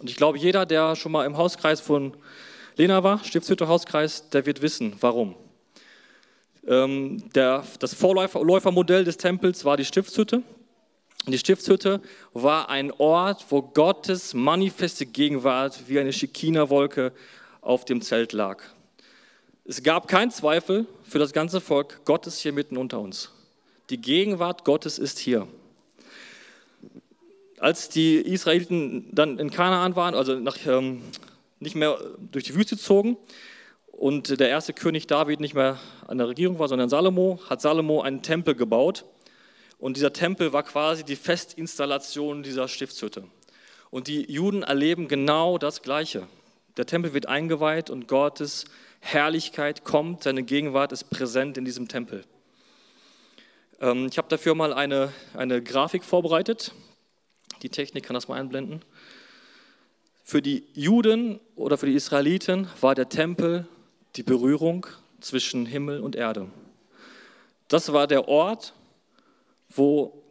Und 0.00 0.10
ich 0.10 0.16
glaube, 0.16 0.38
jeder, 0.38 0.66
der 0.66 0.96
schon 0.96 1.12
mal 1.12 1.24
im 1.24 1.36
Hauskreis 1.36 1.80
von 1.80 2.16
Lena 2.74 3.04
war, 3.04 3.22
Stiftshütte 3.22 3.68
Hauskreis, 3.68 4.28
der 4.30 4.44
wird 4.44 4.60
wissen, 4.60 4.96
warum. 4.98 5.36
Ähm, 6.66 7.30
der, 7.36 7.64
das 7.78 7.94
Vorläufermodell 7.94 9.04
des 9.04 9.18
Tempels 9.18 9.64
war 9.64 9.76
die 9.76 9.84
Stiftshütte. 9.84 10.42
Die 11.28 11.38
Stiftshütte 11.38 12.00
war 12.32 12.70
ein 12.70 12.90
Ort, 12.90 13.46
wo 13.50 13.62
Gottes 13.62 14.34
manifeste 14.34 15.06
Gegenwart 15.06 15.84
wie 15.86 16.00
eine 16.00 16.12
Schikina-Wolke 16.12 17.12
auf 17.60 17.84
dem 17.84 18.02
Zelt 18.02 18.32
lag. 18.32 18.60
Es 19.66 19.82
gab 19.82 20.08
keinen 20.08 20.30
Zweifel 20.30 20.86
für 21.04 21.18
das 21.18 21.32
ganze 21.32 21.58
Volk, 21.58 22.02
Gott 22.04 22.26
ist 22.26 22.38
hier 22.38 22.52
mitten 22.52 22.76
unter 22.76 23.00
uns. 23.00 23.30
Die 23.88 23.98
Gegenwart 23.98 24.62
Gottes 24.66 24.98
ist 24.98 25.18
hier. 25.18 25.48
Als 27.58 27.88
die 27.88 28.16
Israeliten 28.16 29.08
dann 29.10 29.38
in 29.38 29.50
Kanaan 29.50 29.96
waren, 29.96 30.14
also 30.14 30.38
nach, 30.38 30.58
ähm, 30.66 31.00
nicht 31.60 31.76
mehr 31.76 31.98
durch 32.30 32.44
die 32.44 32.54
Wüste 32.54 32.76
zogen 32.76 33.16
und 33.90 34.38
der 34.38 34.50
erste 34.50 34.74
König 34.74 35.06
David 35.06 35.40
nicht 35.40 35.54
mehr 35.54 35.80
an 36.08 36.18
der 36.18 36.28
Regierung 36.28 36.58
war, 36.58 36.68
sondern 36.68 36.90
Salomo, 36.90 37.40
hat 37.48 37.62
Salomo 37.62 38.02
einen 38.02 38.20
Tempel 38.20 38.54
gebaut. 38.54 39.06
Und 39.78 39.96
dieser 39.96 40.12
Tempel 40.12 40.52
war 40.52 40.62
quasi 40.62 41.04
die 41.04 41.16
Festinstallation 41.16 42.42
dieser 42.42 42.68
Stiftshütte. 42.68 43.24
Und 43.90 44.08
die 44.08 44.30
Juden 44.30 44.62
erleben 44.62 45.08
genau 45.08 45.56
das 45.56 45.80
Gleiche. 45.80 46.26
Der 46.76 46.84
Tempel 46.84 47.14
wird 47.14 47.28
eingeweiht 47.28 47.88
und 47.88 48.08
Gottes 48.08 48.66
Herrlichkeit 49.04 49.84
kommt, 49.84 50.22
seine 50.22 50.42
Gegenwart 50.42 50.90
ist 50.90 51.10
präsent 51.10 51.58
in 51.58 51.66
diesem 51.66 51.88
Tempel. 51.88 52.24
Ähm, 53.80 54.06
ich 54.10 54.16
habe 54.16 54.28
dafür 54.28 54.54
mal 54.54 54.72
eine, 54.72 55.12
eine 55.34 55.62
Grafik 55.62 56.04
vorbereitet. 56.04 56.72
Die 57.62 57.68
Technik 57.68 58.04
kann 58.04 58.14
das 58.14 58.28
mal 58.28 58.40
einblenden. 58.40 58.80
Für 60.22 60.40
die 60.40 60.64
Juden 60.72 61.38
oder 61.54 61.76
für 61.76 61.84
die 61.84 61.94
Israeliten 61.94 62.66
war 62.80 62.94
der 62.94 63.10
Tempel 63.10 63.68
die 64.16 64.22
Berührung 64.22 64.86
zwischen 65.20 65.66
Himmel 65.66 66.00
und 66.00 66.16
Erde. 66.16 66.48
Das 67.68 67.92
war 67.92 68.06
der 68.06 68.26
Ort, 68.26 68.72
wo 69.68 70.22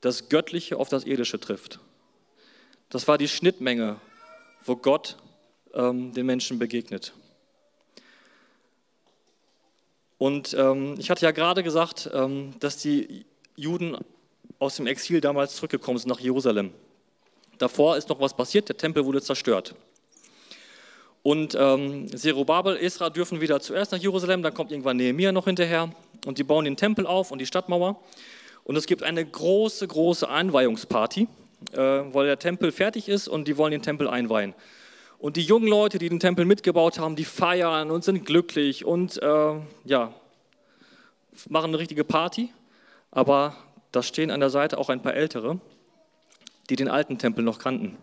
das 0.00 0.28
Göttliche 0.28 0.78
auf 0.78 0.88
das 0.88 1.04
Irdische 1.04 1.38
trifft. 1.38 1.78
Das 2.90 3.06
war 3.06 3.18
die 3.18 3.28
Schnittmenge, 3.28 4.00
wo 4.64 4.74
Gott 4.74 5.16
ähm, 5.74 6.12
den 6.12 6.26
Menschen 6.26 6.58
begegnet. 6.58 7.12
Und 10.18 10.54
ähm, 10.58 10.94
ich 10.98 11.10
hatte 11.10 11.24
ja 11.24 11.30
gerade 11.30 11.62
gesagt, 11.62 12.10
ähm, 12.12 12.54
dass 12.60 12.78
die 12.78 13.26
Juden 13.54 13.96
aus 14.58 14.76
dem 14.76 14.86
Exil 14.86 15.20
damals 15.20 15.56
zurückgekommen 15.56 15.98
sind 15.98 16.08
nach 16.08 16.20
Jerusalem. 16.20 16.72
Davor 17.58 17.96
ist 17.96 18.08
noch 18.08 18.20
was 18.20 18.34
passiert, 18.34 18.68
der 18.68 18.76
Tempel 18.76 19.04
wurde 19.04 19.20
zerstört. 19.20 19.74
Und 21.22 21.56
ähm, 21.58 22.06
Zerubabel, 22.16 22.76
Esra 22.76 23.10
dürfen 23.10 23.40
wieder 23.40 23.60
zuerst 23.60 23.92
nach 23.92 23.98
Jerusalem, 23.98 24.42
dann 24.42 24.54
kommt 24.54 24.70
irgendwann 24.70 24.96
Nehemiah 24.96 25.32
noch 25.32 25.46
hinterher 25.46 25.90
und 26.24 26.38
die 26.38 26.44
bauen 26.44 26.64
den 26.64 26.76
Tempel 26.76 27.06
auf 27.06 27.30
und 27.30 27.40
die 27.40 27.46
Stadtmauer. 27.46 28.00
Und 28.64 28.76
es 28.76 28.86
gibt 28.86 29.02
eine 29.02 29.24
große, 29.24 29.86
große 29.86 30.28
Einweihungsparty, 30.28 31.28
äh, 31.72 31.78
weil 31.78 32.26
der 32.26 32.38
Tempel 32.38 32.70
fertig 32.70 33.08
ist 33.08 33.28
und 33.28 33.48
die 33.48 33.56
wollen 33.56 33.72
den 33.72 33.82
Tempel 33.82 34.08
einweihen. 34.08 34.54
Und 35.18 35.36
die 35.36 35.42
jungen 35.42 35.68
Leute, 35.68 35.98
die 35.98 36.08
den 36.08 36.20
Tempel 36.20 36.44
mitgebaut 36.44 36.98
haben, 36.98 37.16
die 37.16 37.24
feiern 37.24 37.90
und 37.90 38.04
sind 38.04 38.24
glücklich 38.26 38.84
und 38.84 39.20
äh, 39.22 39.54
ja, 39.84 40.12
machen 41.48 41.70
eine 41.70 41.78
richtige 41.78 42.04
Party. 42.04 42.52
Aber 43.10 43.56
da 43.92 44.02
stehen 44.02 44.30
an 44.30 44.40
der 44.40 44.50
Seite 44.50 44.78
auch 44.78 44.90
ein 44.90 45.02
paar 45.02 45.14
Ältere, 45.14 45.58
die 46.68 46.76
den 46.76 46.88
alten 46.88 47.18
Tempel 47.18 47.44
noch 47.44 47.58
kannten. 47.58 47.96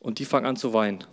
Und 0.00 0.18
die 0.18 0.24
fangen 0.24 0.46
an 0.46 0.56
zu 0.56 0.72
weinen. 0.72 1.04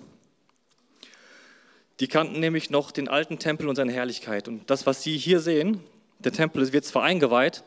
Die 2.00 2.08
kannten 2.08 2.40
nämlich 2.40 2.70
noch 2.70 2.92
den 2.92 3.08
alten 3.08 3.40
Tempel 3.40 3.70
und 3.70 3.76
seine 3.76 3.92
Herrlichkeit. 3.92 4.48
Und 4.48 4.70
das, 4.70 4.86
was 4.86 5.04
Sie 5.04 5.18
hier 5.18 5.40
sehen, 5.40 5.82
der 6.20 6.32
Tempel 6.32 6.74
wird 6.74 6.86
zwar 6.86 7.04
eingeweiht, 7.04 7.64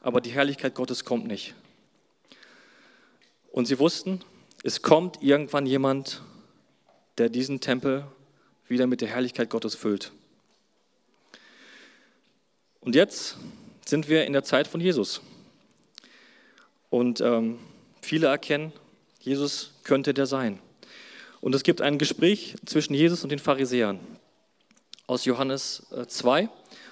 aber 0.00 0.20
die 0.20 0.30
Herrlichkeit 0.30 0.74
Gottes 0.74 1.04
kommt 1.04 1.26
nicht. 1.26 1.54
Und 3.52 3.66
sie 3.66 3.78
wussten, 3.78 4.20
es 4.64 4.82
kommt 4.82 5.22
irgendwann 5.22 5.66
jemand, 5.66 6.22
der 7.18 7.28
diesen 7.28 7.60
Tempel 7.60 8.06
wieder 8.68 8.86
mit 8.86 9.00
der 9.00 9.08
Herrlichkeit 9.08 9.50
Gottes 9.50 9.74
füllt. 9.74 10.12
Und 12.80 12.94
jetzt 12.94 13.36
sind 13.84 14.08
wir 14.08 14.24
in 14.24 14.32
der 14.32 14.44
Zeit 14.44 14.66
von 14.66 14.80
Jesus. 14.80 15.20
Und 16.90 17.20
ähm, 17.20 17.58
viele 18.00 18.26
erkennen, 18.26 18.72
Jesus 19.20 19.72
könnte 19.84 20.14
der 20.14 20.26
sein. 20.26 20.58
Und 21.40 21.54
es 21.54 21.62
gibt 21.62 21.80
ein 21.80 21.98
Gespräch 21.98 22.54
zwischen 22.66 22.94
Jesus 22.94 23.22
und 23.22 23.30
den 23.30 23.38
Pharisäern 23.38 24.00
aus 25.06 25.24
Johannes 25.24 25.86
2. 26.06 26.42
Äh, 26.42 26.48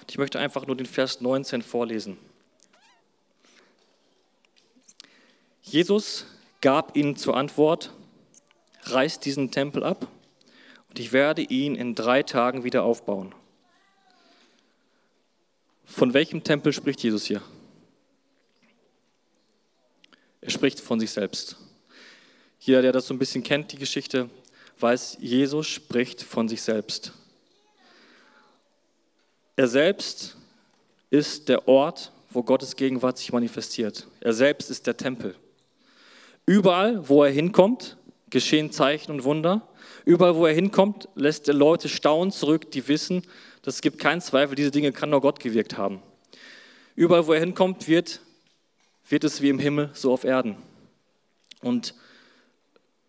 ich 0.09 0.17
möchte 0.17 0.39
einfach 0.39 0.67
nur 0.67 0.75
den 0.75 0.85
Vers 0.85 1.21
19 1.21 1.61
vorlesen. 1.61 2.17
Jesus 5.61 6.25
gab 6.59 6.97
ihnen 6.97 7.15
zur 7.15 7.37
Antwort, 7.37 7.93
reißt 8.83 9.23
diesen 9.25 9.51
Tempel 9.51 9.83
ab 9.83 10.07
und 10.89 10.99
ich 10.99 11.13
werde 11.13 11.41
ihn 11.41 11.75
in 11.75 11.95
drei 11.95 12.23
Tagen 12.23 12.63
wieder 12.63 12.83
aufbauen. 12.83 13.33
Von 15.85 16.13
welchem 16.13 16.43
Tempel 16.43 16.73
spricht 16.73 17.01
Jesus 17.01 17.25
hier? 17.25 17.41
Er 20.41 20.49
spricht 20.49 20.79
von 20.79 20.99
sich 20.99 21.11
selbst. 21.11 21.57
Jeder, 22.59 22.81
der 22.81 22.91
das 22.91 23.07
so 23.07 23.13
ein 23.13 23.19
bisschen 23.19 23.43
kennt, 23.43 23.71
die 23.71 23.77
Geschichte, 23.77 24.29
weiß, 24.79 25.17
Jesus 25.19 25.67
spricht 25.67 26.23
von 26.23 26.47
sich 26.47 26.61
selbst. 26.61 27.13
Er 29.55 29.67
selbst 29.67 30.37
ist 31.09 31.49
der 31.49 31.67
Ort, 31.67 32.11
wo 32.29 32.41
Gottes 32.41 32.75
Gegenwart 32.75 33.17
sich 33.17 33.31
manifestiert. 33.31 34.07
Er 34.21 34.33
selbst 34.33 34.71
ist 34.71 34.87
der 34.87 34.97
Tempel. 34.97 35.35
Überall, 36.45 37.07
wo 37.07 37.23
er 37.23 37.31
hinkommt, 37.31 37.97
geschehen 38.31 38.71
Zeichen 38.71 39.11
und 39.11 39.23
Wunder. 39.23 39.67
Überall, 40.05 40.35
wo 40.35 40.45
er 40.45 40.53
hinkommt, 40.53 41.07
lässt 41.15 41.47
er 41.47 41.53
Leute 41.53 41.89
staunen 41.89 42.31
zurück, 42.31 42.71
die 42.71 42.87
wissen, 42.87 43.21
es 43.63 43.81
gibt 43.81 43.99
keinen 43.99 44.21
Zweifel, 44.21 44.55
diese 44.55 44.71
Dinge 44.71 44.91
kann 44.91 45.11
nur 45.11 45.21
Gott 45.21 45.39
gewirkt 45.39 45.77
haben. 45.77 46.01
Überall, 46.95 47.27
wo 47.27 47.33
er 47.33 47.39
hinkommt, 47.39 47.87
wird, 47.87 48.21
wird 49.07 49.23
es 49.23 49.41
wie 49.41 49.49
im 49.49 49.59
Himmel, 49.59 49.91
so 49.93 50.11
auf 50.11 50.23
Erden. 50.23 50.57
Und 51.61 51.93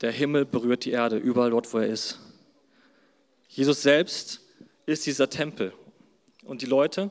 der 0.02 0.12
Himmel 0.12 0.44
berührt 0.44 0.84
die 0.84 0.90
Erde, 0.90 1.16
überall 1.16 1.50
dort, 1.50 1.72
wo 1.72 1.78
er 1.78 1.86
ist. 1.86 2.20
Jesus 3.48 3.82
selbst 3.82 4.40
ist 4.84 5.06
dieser 5.06 5.30
Tempel. 5.30 5.72
Und 6.44 6.62
die 6.62 6.66
Leute, 6.66 7.10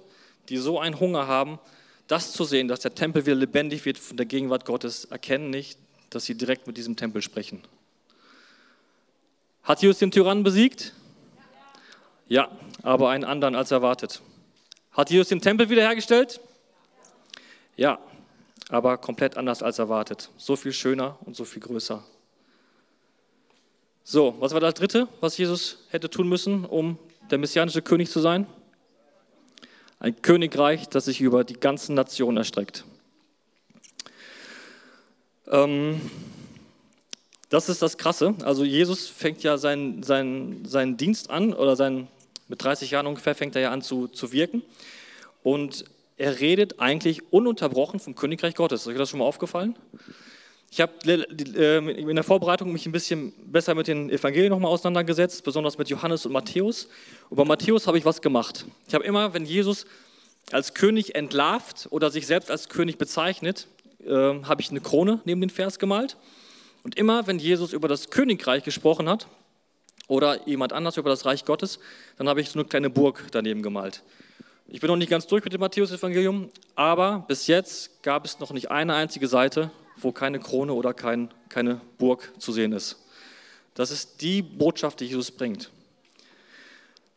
die 0.50 0.58
so 0.58 0.80
einen 0.80 1.00
Hunger 1.00 1.28
haben, 1.28 1.60
das 2.08 2.34
zu 2.34 2.44
sehen, 2.44 2.68
dass 2.68 2.82
der 2.82 2.94
Tempel 2.94 3.26
wieder 3.26 3.36
lebendig 3.36 3.86
wird 3.86 3.98
von 3.98 4.18
der 4.18 4.26
Gegenwart 4.26 4.66
Gottes, 4.66 5.06
erkennen 5.06 5.50
nicht, 5.50 5.80
dass 6.10 6.26
sie 6.26 6.36
direkt 6.36 6.68
mit 6.68 6.78
diesem 6.78 6.96
Tempel 6.96 7.22
sprechen. 7.22 7.62
Hat 9.64 9.82
Jesus 9.82 10.00
den 10.00 10.12
Tyrannen 10.12 10.44
besiegt? 10.44 10.94
Ja, 12.28 12.50
aber 12.84 13.10
einen 13.10 13.24
anderen 13.24 13.56
als 13.56 13.72
erwartet. 13.72 14.22
Hat 14.92 15.10
Jesus 15.10 15.30
den 15.30 15.42
Tempel 15.42 15.70
wiederhergestellt? 15.70 16.40
Ja, 17.76 18.00
aber 18.70 18.98
komplett 18.98 19.38
anders 19.38 19.62
als 19.62 19.80
erwartet. 19.80 20.30
So 20.38 20.56
viel 20.56 20.74
schöner 20.74 21.18
und 21.26 21.36
so 21.36 21.46
viel 21.46 21.62
größer. 21.62 22.04
So, 24.04 24.36
was 24.40 24.54
war 24.54 24.60
das 24.60 24.74
dritte, 24.74 25.08
was 25.20 25.38
Jesus 25.38 25.86
hätte 25.90 26.10
tun 26.10 26.28
müssen, 26.28 26.66
um 26.66 26.98
der 27.30 27.38
messianische 27.38 27.82
König 27.82 28.10
zu 28.10 28.20
sein? 28.20 28.48
Ein 30.00 30.22
Königreich, 30.22 30.90
das 30.90 31.06
sich 31.06 31.22
über 31.22 31.44
die 31.44 31.54
ganzen 31.54 31.94
Nationen 31.94 32.38
erstreckt. 32.38 32.84
Ähm, 35.48 36.02
das 37.52 37.68
ist 37.68 37.82
das 37.82 37.98
Krasse. 37.98 38.34
Also 38.44 38.64
Jesus 38.64 39.08
fängt 39.08 39.44
ja 39.44 39.58
seinen, 39.58 40.04
seinen, 40.04 40.64
seinen 40.64 40.96
Dienst 40.96 41.30
an, 41.30 41.54
oder 41.54 41.76
sein, 41.76 42.08
mit 42.48 42.64
30 42.64 42.92
Jahren 42.92 43.08
ungefähr 43.08 43.36
fängt 43.36 43.56
er 43.58 43.62
ja 43.62 43.72
an 43.72 43.82
zu, 43.82 44.08
zu 44.08 44.32
wirken. 44.32 44.64
Und 45.44 45.84
er 46.16 46.40
redet 46.40 46.80
eigentlich 46.80 47.34
ununterbrochen 47.34 48.00
vom 48.00 48.16
Königreich 48.16 48.56
Gottes. 48.56 48.82
Ist 48.82 48.88
euch 48.88 48.98
das 48.98 49.10
schon 49.10 49.20
mal 49.20 49.26
aufgefallen? 49.26 49.76
Ich 50.72 50.80
habe 50.80 50.94
ähm, 51.06 51.90
in 51.90 52.16
der 52.16 52.24
Vorbereitung 52.24 52.72
mich 52.72 52.86
ein 52.86 52.94
bisschen 52.94 53.34
besser 53.52 53.76
mit 53.76 53.88
den 53.88 54.10
Evangelien 54.10 54.52
nochmal 54.52 54.72
auseinandergesetzt, 54.72 55.44
besonders 55.44 55.78
mit 55.78 55.90
Johannes 55.90 56.26
und 56.26 56.32
Matthäus. 56.32 56.88
Und 57.30 57.36
bei 57.36 57.44
Matthäus 57.44 57.86
habe 57.86 57.98
ich 57.98 58.06
was 58.06 58.22
gemacht. 58.22 58.66
Ich 58.88 58.94
habe 58.94 59.04
immer, 59.04 59.34
wenn 59.34 59.46
Jesus 59.46 59.86
als 60.54 60.74
König 60.74 61.16
entlarvt 61.16 61.88
oder 61.90 62.12
sich 62.12 62.28
selbst 62.28 62.50
als 62.50 62.70
König 62.70 62.98
bezeichnet, 62.98 63.68
äh, 64.06 64.10
habe 64.10 64.62
ich 64.62 64.70
eine 64.70 64.80
Krone 64.80 65.20
neben 65.26 65.42
den 65.42 65.50
Vers 65.50 65.80
gemalt. 65.80 66.16
Und 66.84 66.96
immer, 66.96 67.28
wenn 67.28 67.40
Jesus 67.40 67.74
über 67.74 67.88
das 67.88 68.10
Königreich 68.10 68.64
gesprochen 68.64 69.08
hat 69.08 69.28
oder 70.08 70.48
jemand 70.48 70.74
anders 70.74 70.98
über 70.98 71.10
das 71.10 71.26
Reich 71.26 71.46
Gottes, 71.46 71.80
dann 72.18 72.28
habe 72.28 72.42
ich 72.42 72.50
so 72.50 72.60
eine 72.60 72.68
kleine 72.68 72.90
Burg 72.90 73.26
daneben 73.32 73.62
gemalt. 73.62 74.04
Ich 74.68 74.80
bin 74.80 74.88
noch 74.88 74.96
nicht 74.96 75.10
ganz 75.10 75.28
durch 75.28 75.44
mit 75.44 75.54
dem 75.54 75.60
Matthäus-Evangelium, 75.60 76.50
aber 76.76 77.26
bis 77.28 77.48
jetzt 77.48 78.02
gab 78.04 78.26
es 78.26 78.40
noch 78.40 78.52
nicht 78.52 78.72
eine 78.72 78.94
einzige 78.96 79.28
Seite, 79.28 79.70
wo 79.98 80.12
keine 80.12 80.40
Krone 80.40 80.74
oder 80.74 80.94
kein, 80.94 81.30
keine 81.50 81.82
Burg 81.98 82.32
zu 82.40 82.52
sehen 82.52 82.72
ist. 82.72 82.98
Das 83.74 83.92
ist 83.92 84.22
die 84.22 84.42
Botschaft, 84.42 85.00
die 85.00 85.06
Jesus 85.06 85.32
bringt. 85.32 85.70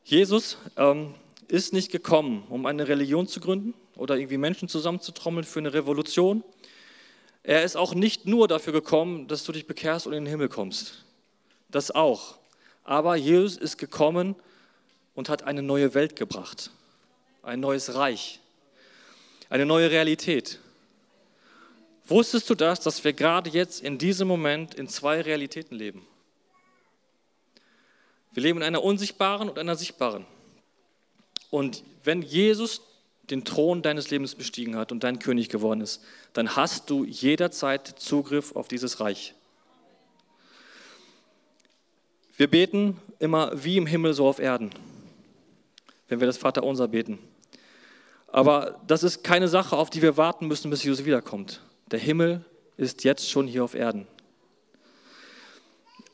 Jesus 0.05 0.59
ähm, 0.77 1.15
ist 1.49 1.73
nicht 1.73 1.91
gekommen, 1.91 2.45
um 2.49 2.67
eine 2.67 2.89
Religion 2.89 3.27
zu 3.27 3.41
gründen 3.41 3.75
oder 3.97 4.17
irgendwie 4.17 4.37
Menschen 4.37 4.69
zusammenzutrommeln 4.69 5.45
für 5.45 5.61
eine 5.61 5.73
Revolution. 5.73 6.43
Er 7.45 7.63
ist 7.63 7.77
auch 7.77 7.95
nicht 7.95 8.27
nur 8.27 8.49
dafür 8.49 8.73
gekommen, 8.73 9.29
dass 9.29 9.45
du 9.45 9.53
dich 9.53 9.67
bekehrst 9.67 10.07
und 10.07 10.15
in 10.15 10.25
den 10.25 10.31
Himmel 10.31 10.49
kommst. 10.49 11.05
Das 11.71 11.93
auch. 11.93 12.39
Aber 12.83 13.15
Jesus 13.15 13.57
ist 13.57 13.79
gekommen 13.79 14.35
und 15.15 15.29
hat 15.29 15.45
eine 15.45 15.63
neue 15.63 15.95
Welt 15.95 16.17
gebracht 16.17 16.71
ein 17.45 17.61
neues 17.61 17.95
Reich, 17.95 18.41
eine 19.49 19.67
neue 19.67 19.91
Realität. 19.91 20.59
Wusstest 22.07 22.51
du 22.51 22.55
das, 22.55 22.81
dass 22.81 23.03
wir 23.05 23.13
gerade 23.13 23.51
jetzt 23.51 23.81
in 23.81 23.99
diesem 23.99 24.29
Moment 24.29 24.75
in 24.75 24.89
zwei 24.89 25.21
Realitäten 25.21 25.75
leben? 25.75 26.07
Wir 28.33 28.43
leben 28.43 28.59
in 28.59 28.65
einer 28.65 28.83
unsichtbaren 28.83 29.49
und 29.49 29.59
einer 29.59 29.77
sichtbaren. 29.77 30.27
Und 31.51 31.85
wenn 32.03 32.21
Jesus 32.21 32.83
den 33.31 33.45
Thron 33.45 33.83
deines 33.83 34.11
Lebens 34.11 34.35
bestiegen 34.35 34.77
hat 34.77 34.93
und 34.93 35.05
dein 35.05 35.19
König 35.19 35.49
geworden 35.49 35.81
ist, 35.81 36.03
dann 36.33 36.57
hast 36.57 36.91
du 36.91 37.05
jederzeit 37.05 37.87
Zugriff 37.87 38.55
auf 38.55 38.69
dieses 38.69 39.01
Reich. 39.01 39.35
Wir 42.37 42.51
beten 42.51 43.01
immer 43.19 43.53
wie 43.55 43.77
im 43.77 43.87
Himmel, 43.87 44.13
so 44.13 44.27
auf 44.27 44.39
Erden, 44.39 44.71
wenn 46.09 46.21
wir 46.21 46.27
das 46.27 46.37
Vaterunser 46.37 46.89
beten. 46.89 47.19
Aber 48.27 48.81
das 48.89 49.05
ist 49.05 49.23
keine 49.23 49.47
Sache, 49.47 49.77
auf 49.77 49.91
die 49.91 50.03
wir 50.03 50.17
warten 50.17 50.49
müssen, 50.49 50.69
bis 50.69 50.83
Jesus 50.83 51.05
wiederkommt. 51.05 51.61
Der 51.93 52.01
Himmel 52.01 52.45
ist 52.77 53.05
jetzt 53.05 53.31
schon 53.31 53.47
hier 53.47 53.63
auf 53.63 53.75
Erden. 53.75 54.09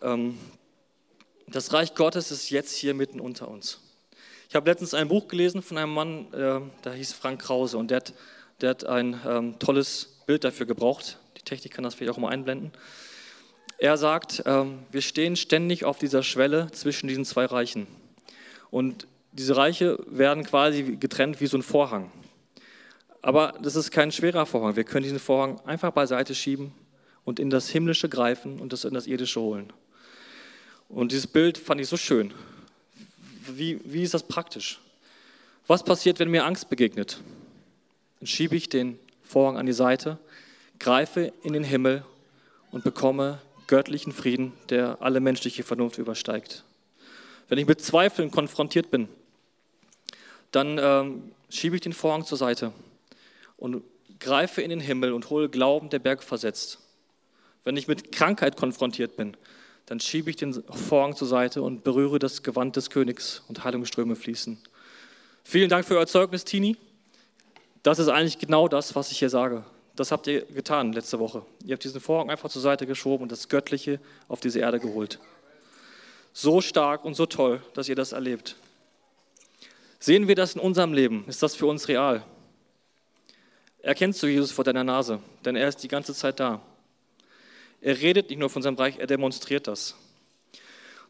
Ähm, 0.02 0.38
das 1.46 1.72
Reich 1.72 1.94
Gottes 1.94 2.30
ist 2.30 2.50
jetzt 2.50 2.74
hier 2.76 2.94
mitten 2.94 3.20
unter 3.20 3.48
uns. 3.48 3.80
Ich 4.50 4.56
habe 4.56 4.68
letztens 4.68 4.94
ein 4.94 5.06
Buch 5.06 5.28
gelesen 5.28 5.62
von 5.62 5.78
einem 5.78 5.94
Mann, 5.94 6.26
äh, 6.34 6.60
der 6.82 6.94
hieß 6.94 7.12
Frank 7.12 7.40
Krause, 7.40 7.78
und 7.78 7.92
der 7.92 7.98
hat, 7.98 8.14
der 8.60 8.70
hat 8.70 8.84
ein 8.84 9.20
ähm, 9.24 9.56
tolles 9.60 10.16
Bild 10.26 10.42
dafür 10.42 10.66
gebraucht. 10.66 11.20
Die 11.36 11.42
Technik 11.42 11.72
kann 11.72 11.84
das 11.84 11.94
vielleicht 11.94 12.12
auch 12.12 12.18
mal 12.18 12.30
einblenden. 12.30 12.72
Er 13.78 13.96
sagt, 13.96 14.42
ähm, 14.46 14.80
wir 14.90 15.02
stehen 15.02 15.36
ständig 15.36 15.84
auf 15.84 16.00
dieser 16.00 16.24
Schwelle 16.24 16.68
zwischen 16.72 17.06
diesen 17.06 17.24
zwei 17.24 17.44
Reichen. 17.44 17.86
Und 18.72 19.06
diese 19.30 19.56
Reiche 19.56 20.00
werden 20.08 20.42
quasi 20.42 20.96
getrennt 20.96 21.40
wie 21.40 21.46
so 21.46 21.56
ein 21.56 21.62
Vorhang. 21.62 22.10
Aber 23.22 23.54
das 23.62 23.76
ist 23.76 23.92
kein 23.92 24.10
schwerer 24.10 24.46
Vorhang. 24.46 24.74
Wir 24.74 24.82
können 24.82 25.04
diesen 25.04 25.20
Vorhang 25.20 25.60
einfach 25.60 25.92
beiseite 25.92 26.34
schieben 26.34 26.72
und 27.24 27.38
in 27.38 27.50
das 27.50 27.68
Himmlische 27.68 28.08
greifen 28.08 28.58
und 28.58 28.72
das 28.72 28.84
in 28.84 28.94
das 28.94 29.06
Irdische 29.06 29.40
holen. 29.40 29.72
Und 30.88 31.12
dieses 31.12 31.28
Bild 31.28 31.56
fand 31.56 31.80
ich 31.80 31.86
so 31.86 31.96
schön. 31.96 32.34
Wie, 33.46 33.81
wie 33.85 34.03
ist 34.03 34.14
das 34.14 34.22
praktisch? 34.22 34.81
Was 35.66 35.83
passiert, 35.83 36.18
wenn 36.18 36.31
mir 36.31 36.44
Angst 36.44 36.68
begegnet? 36.68 37.22
Dann 38.18 38.26
schiebe 38.26 38.57
ich 38.57 38.68
den 38.68 38.98
Vorhang 39.22 39.57
an 39.57 39.66
die 39.66 39.72
Seite, 39.72 40.18
greife 40.79 41.33
in 41.42 41.53
den 41.53 41.64
Himmel 41.64 42.05
und 42.70 42.85
bekomme 42.85 43.40
göttlichen 43.66 44.12
Frieden, 44.12 44.53
der 44.68 44.98
alle 45.00 45.20
menschliche 45.20 45.62
Vernunft 45.62 45.98
übersteigt. 45.98 46.64
Wenn 47.48 47.59
ich 47.59 47.66
mit 47.66 47.81
Zweifeln 47.81 48.31
konfrontiert 48.31 48.90
bin, 48.90 49.09
dann 50.50 50.79
ähm, 50.79 51.33
schiebe 51.48 51.76
ich 51.76 51.81
den 51.81 51.92
Vorhang 51.92 52.24
zur 52.24 52.37
Seite 52.37 52.72
und 53.57 53.83
greife 54.18 54.61
in 54.61 54.70
den 54.70 54.81
Himmel 54.81 55.12
und 55.12 55.31
hole 55.31 55.48
Glauben, 55.48 55.88
der 55.88 55.98
Berg 55.98 56.22
versetzt. 56.22 56.79
Wenn 57.64 57.76
ich 57.76 57.88
mit 57.88 58.12
Krankheit 58.12 58.57
konfrontiert 58.57 59.16
bin, 59.16 59.37
dann 59.90 59.98
schiebe 59.98 60.31
ich 60.31 60.37
den 60.37 60.62
Vorhang 60.70 61.16
zur 61.16 61.26
Seite 61.26 61.62
und 61.62 61.83
berühre 61.83 62.20
das 62.20 62.44
Gewand 62.44 62.76
des 62.76 62.90
Königs 62.90 63.42
und 63.48 63.64
Heilungsströme 63.64 64.14
fließen. 64.14 64.57
Vielen 65.42 65.68
Dank 65.68 65.85
für 65.85 65.96
euer 65.96 66.07
Zeugnis, 66.07 66.44
Tini. 66.44 66.76
Das 67.83 67.98
ist 67.98 68.07
eigentlich 68.07 68.38
genau 68.38 68.68
das, 68.68 68.94
was 68.94 69.11
ich 69.11 69.18
hier 69.18 69.31
sage. 69.31 69.64
Das 69.96 70.12
habt 70.12 70.29
ihr 70.29 70.42
getan 70.42 70.92
letzte 70.92 71.18
Woche. 71.18 71.44
Ihr 71.64 71.72
habt 71.72 71.83
diesen 71.83 72.00
Vorhang 72.00 72.31
einfach 72.31 72.48
zur 72.48 72.62
Seite 72.62 72.87
geschoben 72.87 73.24
und 73.24 73.33
das 73.33 73.48
Göttliche 73.48 73.98
auf 74.29 74.38
diese 74.38 74.61
Erde 74.61 74.79
geholt. 74.79 75.18
So 76.33 76.61
stark 76.61 77.05
und 77.05 77.14
so 77.14 77.26
toll, 77.26 77.61
dass 77.74 77.88
ihr 77.88 77.96
das 77.96 78.12
erlebt. 78.12 78.55
Sehen 79.98 80.29
wir 80.29 80.37
das 80.37 80.55
in 80.55 80.61
unserem 80.61 80.92
Leben? 80.92 81.24
Ist 81.26 81.42
das 81.42 81.57
für 81.57 81.66
uns 81.66 81.88
real? 81.88 82.24
Erkennst 83.83 84.22
du 84.22 84.29
Jesus 84.29 84.53
vor 84.53 84.62
deiner 84.62 84.85
Nase, 84.85 85.18
denn 85.44 85.57
er 85.57 85.66
ist 85.66 85.83
die 85.83 85.88
ganze 85.88 86.14
Zeit 86.14 86.38
da. 86.38 86.62
Er 87.80 88.00
redet 88.00 88.30
nicht 88.30 88.38
nur 88.38 88.50
von 88.50 88.62
seinem 88.62 88.76
Reich, 88.76 88.98
er 88.98 89.06
demonstriert 89.06 89.66
das. 89.66 89.94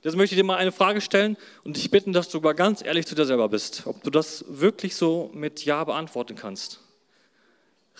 Jetzt 0.02 0.16
möchte 0.16 0.35
ich 0.35 0.40
dir 0.40 0.44
mal 0.44 0.56
eine 0.56 0.72
Frage 0.72 1.00
stellen 1.00 1.37
und 1.62 1.76
dich 1.76 1.90
bitten, 1.90 2.12
dass 2.12 2.30
du 2.30 2.40
mal 2.40 2.54
ganz 2.54 2.83
ehrlich 2.83 3.06
zu 3.06 3.14
dir 3.14 3.26
selber 3.26 3.48
bist, 3.48 3.87
ob 3.87 4.02
du 4.02 4.11
das 4.11 4.44
wirklich 4.48 4.94
so 4.94 5.30
mit 5.35 5.64
Ja 5.64 5.85
beantworten 5.85 6.37
kannst. 6.37 6.80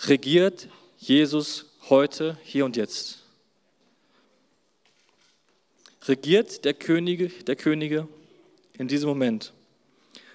Regiert 0.05 0.67
Jesus 0.97 1.67
heute, 1.89 2.37
hier 2.43 2.65
und 2.65 2.75
jetzt? 2.75 3.19
Regiert 6.05 6.65
der 6.65 6.73
Könige, 6.73 7.27
der 7.27 7.55
Könige 7.55 8.07
in 8.73 8.87
diesem 8.87 9.09
Moment? 9.09 9.53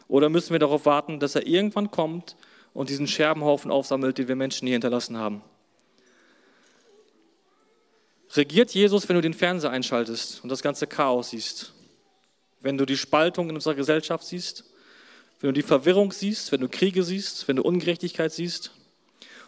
Oder 0.07 0.29
müssen 0.29 0.53
wir 0.53 0.61
darauf 0.61 0.87
warten, 0.87 1.19
dass 1.19 1.35
er 1.35 1.47
irgendwann 1.47 1.91
kommt 1.91 2.37
und 2.75 2.91
diesen 2.91 3.09
Scherbenhaufen 3.09 3.73
aufsammelt, 3.73 4.19
den 4.19 4.29
wir 4.29 4.37
Menschen 4.37 4.67
hier 4.67 4.75
hinterlassen 4.75 5.17
haben? 5.17 5.43
Regiert 8.37 8.73
Jesus, 8.73 9.09
wenn 9.09 9.17
du 9.17 9.23
den 9.23 9.35
Fernseher 9.35 9.71
einschaltest 9.71 10.43
und 10.43 10.51
das 10.51 10.63
ganze 10.63 10.87
Chaos 10.87 11.31
siehst? 11.31 11.73
Wenn 12.61 12.77
du 12.77 12.85
die 12.85 12.97
Spaltung 12.97 13.49
in 13.49 13.55
unserer 13.55 13.75
Gesellschaft 13.75 14.25
siehst? 14.25 14.65
Wenn 15.41 15.49
du 15.49 15.55
die 15.55 15.63
Verwirrung 15.63 16.13
siehst? 16.13 16.53
Wenn 16.53 16.61
du 16.61 16.69
Kriege 16.69 17.03
siehst? 17.03 17.49
Wenn 17.49 17.57
du 17.57 17.63
Ungerechtigkeit 17.63 18.33
siehst? 18.33 18.73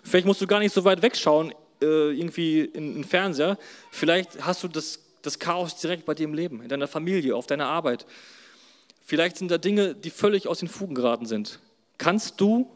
Vielleicht 0.03 0.27
musst 0.27 0.41
du 0.41 0.47
gar 0.47 0.61
nicht 0.61 0.73
so 0.73 0.85
weit 0.85 1.03
wegschauen, 1.03 1.53
äh, 1.83 1.85
irgendwie 1.85 2.61
in 2.61 2.95
den 2.95 3.05
Fernseher. 3.05 3.59
Vielleicht 3.91 4.45
hast 4.45 4.63
du 4.63 4.69
das, 4.69 5.01
das 5.23 5.39
Chaos 5.39 5.77
direkt 5.77 6.07
bei 6.07 6.15
dir 6.15 6.25
im 6.25 6.35
Leben, 6.35 6.63
in 6.63 6.69
deiner 6.69 6.89
Familie, 6.89 7.37
auf 7.37 7.47
deiner 7.47 7.67
Arbeit. 7.67 8.07
Vielleicht 9.05 9.37
sind 9.37 9.51
da 9.51 9.59
Dinge, 9.59 9.95
die 9.95 10.11
völlig 10.11 10.47
aus 10.49 10.61
den 10.61 10.69
Fugen 10.69 10.95
geraten 10.95 11.27
sind. 11.27 11.61
Kannst 11.99 12.41
du 12.41 12.71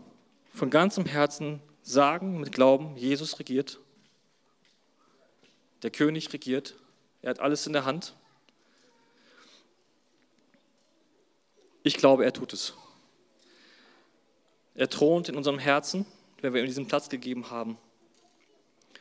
von 0.53 0.71
ganzem 0.71 1.07
Herzen 1.07 1.61
sagen, 1.83 2.41
mit 2.41 2.53
Glauben, 2.53 2.97
Jesus 2.97 3.39
regiert? 3.39 3.79
Der 5.83 5.91
König 5.91 6.33
regiert. 6.33 6.77
Er 7.23 7.31
hat 7.31 7.41
alles 7.41 7.67
in 7.67 7.73
der 7.73 7.85
Hand. 7.85 8.15
Ich 11.83 11.97
glaube, 11.97 12.25
er 12.25 12.33
tut 12.33 12.53
es. 12.53 12.75
Er 14.75 14.89
thront 14.89 15.29
in 15.29 15.37
unserem 15.37 15.59
Herzen, 15.59 16.07
wenn 16.41 16.55
wir 16.55 16.61
ihm 16.61 16.67
diesen 16.67 16.87
Platz 16.87 17.09
gegeben 17.09 17.51
haben. 17.51 17.77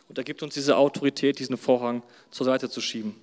Und 0.10 0.18
er 0.18 0.24
gibt 0.24 0.44
uns 0.44 0.54
diese 0.54 0.76
Autorität, 0.76 1.40
diesen 1.40 1.58
Vorhang 1.58 2.04
zur 2.32 2.46
Seite 2.46 2.70
zu 2.70 2.82
schieben. 2.82 3.16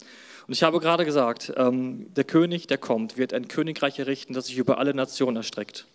Und 0.46 0.54
ich 0.54 0.62
habe 0.62 0.80
gerade 0.80 1.04
gesagt, 1.04 1.52
ähm, 1.56 2.12
der 2.14 2.24
König, 2.24 2.66
der 2.66 2.78
kommt, 2.78 3.18
wird 3.18 3.34
ein 3.34 3.48
Königreich 3.48 3.98
errichten, 3.98 4.32
das 4.32 4.46
sich 4.46 4.56
über 4.56 4.78
alle 4.78 4.94
Nationen 4.94 5.36
erstreckt. 5.36 5.86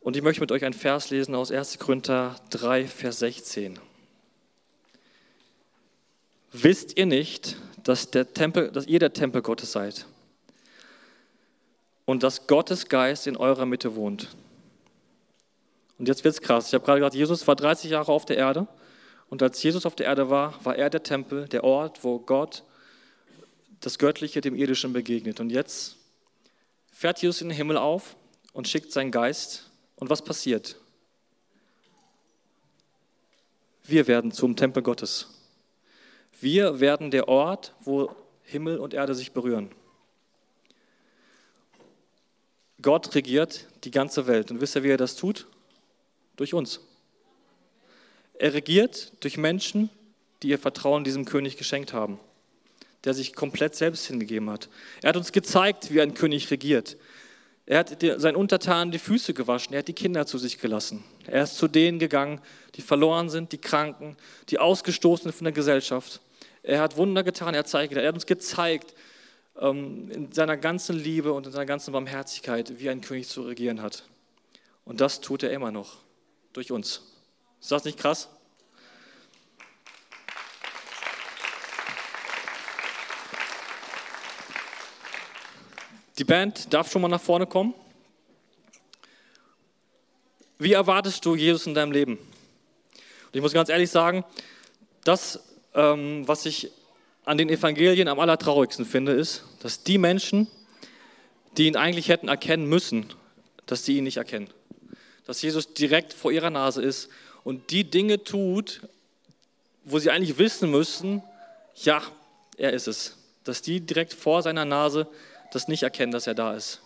Und 0.00 0.14
ich 0.16 0.22
möchte 0.22 0.40
mit 0.40 0.52
euch 0.52 0.64
einen 0.64 0.74
Vers 0.74 1.10
lesen 1.10 1.34
aus 1.34 1.50
1. 1.50 1.80
Korinther 1.80 2.36
3, 2.50 2.86
Vers 2.86 3.18
16. 3.18 3.80
Wisst 6.62 6.96
ihr 6.96 7.04
nicht, 7.04 7.56
dass, 7.84 8.10
der 8.10 8.32
Tempel, 8.32 8.70
dass 8.70 8.86
ihr 8.86 8.98
der 8.98 9.12
Tempel 9.12 9.42
Gottes 9.42 9.72
seid 9.72 10.06
und 12.06 12.22
dass 12.22 12.46
Gottes 12.46 12.88
Geist 12.88 13.26
in 13.26 13.36
eurer 13.36 13.66
Mitte 13.66 13.94
wohnt? 13.94 14.34
Und 15.98 16.08
jetzt 16.08 16.24
wird 16.24 16.34
es 16.34 16.40
krass. 16.40 16.68
Ich 16.68 16.74
habe 16.74 16.84
gerade 16.84 17.00
gesagt, 17.00 17.14
Jesus 17.14 17.46
war 17.46 17.56
30 17.56 17.90
Jahre 17.90 18.10
auf 18.10 18.24
der 18.24 18.38
Erde 18.38 18.66
und 19.28 19.42
als 19.42 19.62
Jesus 19.62 19.84
auf 19.84 19.96
der 19.96 20.06
Erde 20.06 20.30
war, 20.30 20.58
war 20.64 20.76
er 20.76 20.88
der 20.88 21.02
Tempel, 21.02 21.46
der 21.46 21.62
Ort, 21.62 22.02
wo 22.04 22.18
Gott 22.20 22.62
das 23.80 23.98
Göttliche 23.98 24.40
dem 24.40 24.54
Irdischen 24.54 24.94
begegnet. 24.94 25.40
Und 25.40 25.50
jetzt 25.50 25.96
fährt 26.90 27.20
Jesus 27.20 27.42
in 27.42 27.50
den 27.50 27.56
Himmel 27.56 27.76
auf 27.76 28.16
und 28.54 28.66
schickt 28.66 28.92
seinen 28.92 29.10
Geist. 29.10 29.70
Und 29.96 30.08
was 30.08 30.24
passiert? 30.24 30.76
Wir 33.84 34.06
werden 34.06 34.32
zum 34.32 34.56
Tempel 34.56 34.82
Gottes. 34.82 35.35
Wir 36.40 36.80
werden 36.80 37.10
der 37.10 37.28
Ort, 37.28 37.74
wo 37.80 38.14
Himmel 38.42 38.78
und 38.78 38.94
Erde 38.94 39.14
sich 39.14 39.32
berühren. 39.32 39.70
Gott 42.82 43.14
regiert 43.14 43.66
die 43.84 43.90
ganze 43.90 44.26
Welt. 44.26 44.50
Und 44.50 44.60
wisst 44.60 44.76
ihr, 44.76 44.82
wie 44.82 44.90
er 44.90 44.96
das 44.96 45.16
tut? 45.16 45.46
Durch 46.36 46.52
uns. 46.52 46.80
Er 48.34 48.52
regiert 48.52 49.12
durch 49.20 49.38
Menschen, 49.38 49.88
die 50.42 50.48
ihr 50.48 50.58
Vertrauen 50.58 51.04
diesem 51.04 51.24
König 51.24 51.56
geschenkt 51.56 51.92
haben 51.92 52.20
der 53.06 53.14
sich 53.14 53.34
komplett 53.34 53.76
selbst 53.76 54.06
hingegeben 54.06 54.50
hat. 54.50 54.68
Er 55.00 55.10
hat 55.10 55.16
uns 55.16 55.30
gezeigt, 55.30 55.94
wie 55.94 56.00
ein 56.00 56.12
König 56.12 56.50
regiert. 56.50 56.96
Er 57.64 57.78
hat 57.78 57.96
seinen 58.18 58.36
Untertanen 58.36 58.90
die 58.90 58.98
Füße 58.98 59.32
gewaschen, 59.32 59.72
er 59.72 59.78
hat 59.78 59.88
die 59.88 59.92
Kinder 59.92 60.26
zu 60.26 60.38
sich 60.38 60.58
gelassen. 60.58 61.04
Er 61.24 61.44
ist 61.44 61.56
zu 61.56 61.68
denen 61.68 62.00
gegangen, 62.00 62.40
die 62.74 62.82
verloren 62.82 63.28
sind, 63.28 63.52
die 63.52 63.58
Kranken, 63.58 64.16
die 64.48 64.58
Ausgestoßenen 64.58 65.32
von 65.32 65.44
der 65.44 65.52
Gesellschaft. 65.52 66.20
Er 66.66 66.80
hat 66.80 66.96
Wunder 66.96 67.22
getan, 67.22 67.54
er 67.54 67.64
Zeichen 67.64 67.96
Er 67.96 68.08
hat 68.08 68.14
uns 68.16 68.26
gezeigt, 68.26 68.92
ähm, 69.56 70.10
in 70.10 70.32
seiner 70.32 70.56
ganzen 70.56 70.98
Liebe 70.98 71.32
und 71.32 71.46
in 71.46 71.52
seiner 71.52 71.64
ganzen 71.64 71.92
Barmherzigkeit, 71.92 72.80
wie 72.80 72.90
ein 72.90 73.00
König 73.00 73.28
zu 73.28 73.42
regieren 73.42 73.80
hat. 73.80 74.02
Und 74.84 75.00
das 75.00 75.20
tut 75.20 75.44
er 75.44 75.52
immer 75.52 75.70
noch 75.70 75.98
durch 76.52 76.72
uns. 76.72 77.02
Ist 77.60 77.70
das 77.70 77.84
nicht 77.84 77.98
krass? 77.98 78.28
Die 86.18 86.24
Band 86.24 86.74
darf 86.74 86.90
schon 86.90 87.00
mal 87.00 87.08
nach 87.08 87.20
vorne 87.20 87.46
kommen. 87.46 87.74
Wie 90.58 90.72
erwartest 90.72 91.24
du 91.24 91.36
Jesus 91.36 91.68
in 91.68 91.74
deinem 91.74 91.92
Leben? 91.92 92.14
Und 92.16 93.34
ich 93.34 93.40
muss 93.40 93.52
ganz 93.52 93.68
ehrlich 93.68 93.90
sagen, 93.90 94.24
das, 95.04 95.38
ähm, 95.76 96.26
was 96.26 96.46
ich 96.46 96.72
an 97.24 97.38
den 97.38 97.48
Evangelien 97.48 98.08
am 98.08 98.18
allertraurigsten 98.18 98.84
finde, 98.84 99.12
ist, 99.12 99.44
dass 99.60 99.84
die 99.84 99.98
Menschen, 99.98 100.48
die 101.56 101.66
ihn 101.66 101.76
eigentlich 101.76 102.08
hätten 102.08 102.28
erkennen 102.28 102.66
müssen, 102.66 103.06
dass 103.66 103.84
sie 103.84 103.98
ihn 103.98 104.04
nicht 104.04 104.16
erkennen. 104.16 104.48
Dass 105.26 105.42
Jesus 105.42 105.74
direkt 105.74 106.12
vor 106.12 106.32
ihrer 106.32 106.50
Nase 106.50 106.82
ist 106.82 107.08
und 107.44 107.70
die 107.70 107.84
Dinge 107.84 108.24
tut, 108.24 108.80
wo 109.84 109.98
sie 109.98 110.10
eigentlich 110.10 110.38
wissen 110.38 110.70
müssen, 110.70 111.22
ja, 111.74 112.02
er 112.56 112.72
ist 112.72 112.88
es. 112.88 113.16
Dass 113.44 113.62
die 113.62 113.80
direkt 113.80 114.14
vor 114.14 114.42
seiner 114.42 114.64
Nase 114.64 115.06
das 115.52 115.68
nicht 115.68 115.82
erkennen, 115.82 116.12
dass 116.12 116.26
er 116.26 116.34
da 116.34 116.54
ist. 116.54 116.80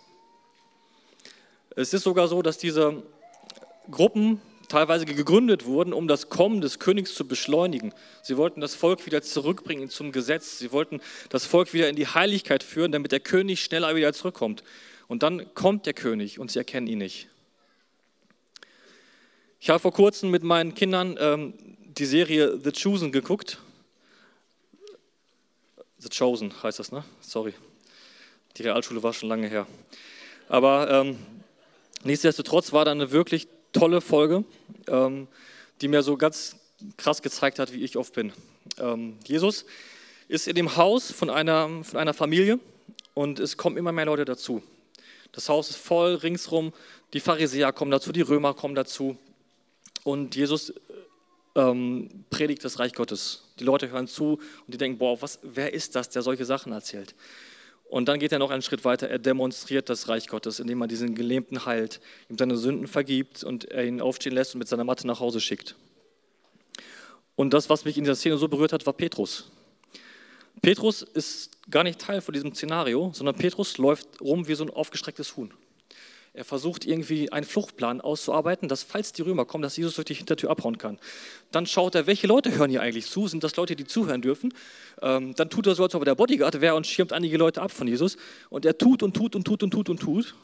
Es 1.77 1.95
ist 1.95 2.03
sogar 2.03 2.29
so, 2.29 2.43
dass 2.43 2.59
diese 2.59 3.03
Gruppen 3.91 4.41
teilweise 4.71 5.05
gegründet 5.05 5.67
wurden, 5.67 5.93
um 5.93 6.09
das 6.09 6.31
Kommen 6.31 6.63
des 6.63 6.79
Königs 6.79 7.15
zu 7.15 7.29
beschleunigen. 7.29 7.93
Sie 8.23 8.39
wollten 8.39 8.61
das 8.63 8.75
Volk 8.75 9.05
wieder 9.05 9.21
zurückbringen 9.21 9.91
zum 9.91 10.13
Gesetz. 10.13 10.59
Sie 10.59 10.73
wollten 10.73 11.01
das 11.29 11.45
Volk 11.45 11.75
wieder 11.75 11.89
in 11.89 11.97
die 11.97 12.07
Heiligkeit 12.07 12.63
führen, 12.63 12.93
damit 12.93 13.13
der 13.13 13.21
König 13.21 13.63
schneller 13.63 13.95
wieder 13.95 14.13
zurückkommt. 14.13 14.63
Und 15.09 15.23
dann 15.23 15.53
kommt 15.55 15.87
der 15.87 15.93
König 15.93 16.39
und 16.39 16.51
sie 16.51 16.59
erkennen 16.59 16.87
ihn 16.87 16.99
nicht. 16.99 17.29
Ich 19.59 19.69
habe 19.69 19.81
vor 19.81 19.93
kurzem 19.93 20.31
mit 20.31 20.43
meinen 20.43 20.75
Kindern 20.75 21.19
ähm, 21.21 21.53
die 21.79 22.07
Serie 22.07 22.59
The 22.63 22.73
Chosen 22.73 23.13
geguckt. 23.13 23.59
The 25.99 26.09
Chosen 26.09 26.55
heißt 26.63 26.79
das, 26.79 26.93
ne? 26.93 27.05
Sorry. 27.21 27.53
Die 28.57 28.63
Realschule 28.63 29.03
war 29.03 29.13
schon 29.13 29.29
lange 29.29 29.49
her. 29.49 29.67
Aber 30.49 30.91
ähm, 30.91 31.19
nichtsdestotrotz 32.05 32.73
war 32.73 32.85
da 32.85 32.93
eine 32.93 33.11
wirklich 33.11 33.49
tolle 33.73 34.01
Folge, 34.01 34.45
ähm, 34.89 35.29
die 35.81 35.89
mir 35.89 36.03
so 36.03 36.17
ganz 36.17 36.57
krass 36.97 37.23
gezeigt 37.23 37.59
hat, 37.59 37.73
wie 37.73 37.83
ich 37.85 37.97
oft 37.97 38.15
bin. 38.15 38.33
Ähm, 38.79 39.17
Jesus 39.27 39.65
ist 40.29 40.49
in 40.49 40.55
dem 40.55 40.77
Haus 40.77 41.11
von 41.11 41.31
einer, 41.31 41.69
von 41.83 41.99
einer 41.99 42.15
Familie 42.15 42.59
und 43.15 43.41
es 43.41 43.57
kommen 43.57 43.77
immer 43.77 43.93
mehr 43.93 44.07
Leute 44.07 44.25
dazu. 44.25 44.63
Das 45.33 45.49
Haus 45.49 45.71
ist 45.71 45.77
voll 45.77 46.15
ringsrum, 46.15 46.73
die 47.13 47.21
Pharisäer 47.21 47.73
kommen 47.73 47.91
dazu, 47.91 48.13
die 48.13 48.21
Römer 48.21 48.55
kommen 48.55 48.75
dazu 48.75 49.17
und 50.05 50.37
Jesus 50.37 50.73
ähm, 51.55 52.25
predigt 52.31 52.65
das 52.65 52.79
Reich 52.79 52.95
Gottes. 52.95 53.45
Die 53.59 53.65
Leute 53.65 53.91
hören 53.91 54.07
zu 54.07 54.39
und 54.67 54.75
die 54.75 54.79
denken, 54.79 54.99
boah, 54.99 55.21
was, 55.21 55.39
wer 55.43 55.73
ist 55.75 55.95
das, 55.97 56.09
der 56.09 56.23
solche 56.23 56.45
Sachen 56.45 56.73
erzählt? 56.73 57.15
Und 57.91 58.07
dann 58.07 58.21
geht 58.21 58.31
er 58.31 58.39
noch 58.39 58.53
einen 58.53 58.63
Schritt 58.63 58.85
weiter. 58.85 59.09
Er 59.09 59.19
demonstriert 59.19 59.89
das 59.89 60.07
Reich 60.07 60.29
Gottes, 60.29 60.61
indem 60.61 60.81
er 60.81 60.87
diesen 60.87 61.17
Gelähmten 61.17 61.67
heilt, 61.67 62.01
ihm 62.29 62.39
seine 62.39 62.57
Sünden 62.57 62.87
vergibt 62.87 63.43
und 63.43 63.65
er 63.65 63.85
ihn 63.85 64.01
aufstehen 64.01 64.33
lässt 64.33 64.55
und 64.55 64.61
mit 64.61 64.69
seiner 64.69 64.85
Matte 64.85 65.09
nach 65.09 65.19
Hause 65.19 65.41
schickt. 65.41 65.75
Und 67.35 67.53
das, 67.53 67.69
was 67.69 67.85
mich 67.85 67.99
in 67.99 68.05
dieser 68.05 68.15
Szene 68.15 68.37
so 68.37 68.47
berührt 68.47 68.73
hat, 68.73 68.87
war 68.87 68.93
Petrus. 68.93 69.51
Petrus 70.63 71.03
ist 71.03 71.51
gar 71.69 71.83
nicht 71.83 71.99
Teil 71.99 72.21
von 72.21 72.33
diesem 72.33 72.55
Szenario, 72.55 73.11
sondern 73.13 73.35
Petrus 73.35 73.77
läuft 73.77 74.21
rum 74.21 74.47
wie 74.47 74.55
so 74.55 74.63
ein 74.63 74.71
aufgestrecktes 74.71 75.37
Huhn. 75.37 75.53
Er 76.33 76.45
versucht 76.45 76.87
irgendwie 76.87 77.33
einen 77.33 77.45
Fluchtplan 77.45 78.01
auszuarbeiten, 78.01 78.69
dass 78.69 78.85
falls 78.85 79.13
die 79.13 79.23
Römer 79.23 79.45
kommen, 79.45 79.63
dass 79.63 79.77
Jesus 79.77 79.97
durch 79.97 80.05
die 80.05 80.15
Hintertür 80.15 80.51
abhauen 80.51 80.79
kann. 80.79 80.99
Dann 81.51 81.67
schaut 81.67 81.97
er, 81.97 82.07
welche 82.07 82.29
Leute 82.29 82.57
hören 82.57 82.71
hier 82.71 82.83
eigentlich 82.83 83.07
zu? 83.07 83.27
Sind 83.27 83.43
das 83.43 83.57
Leute, 83.57 83.75
die 83.75 83.85
zuhören 83.85 84.23
dürfen? 84.23 84.55
Ähm, 85.03 85.35
dann 85.35 85.51
tut 85.51 85.67
er 85.67 85.75
so, 85.75 85.83
als 85.83 85.95
ob 85.95 86.03
er 86.03 86.07
der 86.07 86.15
Bodyguard 86.15 86.61
wäre 86.61 86.77
und 86.77 86.87
schirmt 86.87 87.13
einige 87.13 87.37
Leute 87.37 87.61
ab 87.61 87.73
von 87.73 87.89
Jesus. 87.89 88.17
Und 88.49 88.65
er 88.65 88.79
tut 88.79 89.03
und 89.03 89.15
tut 89.15 89.35
und 89.35 89.45
tut 89.45 89.65
und 89.65 89.71
tut 89.73 89.89
und 89.89 89.99
tut, 89.99 90.37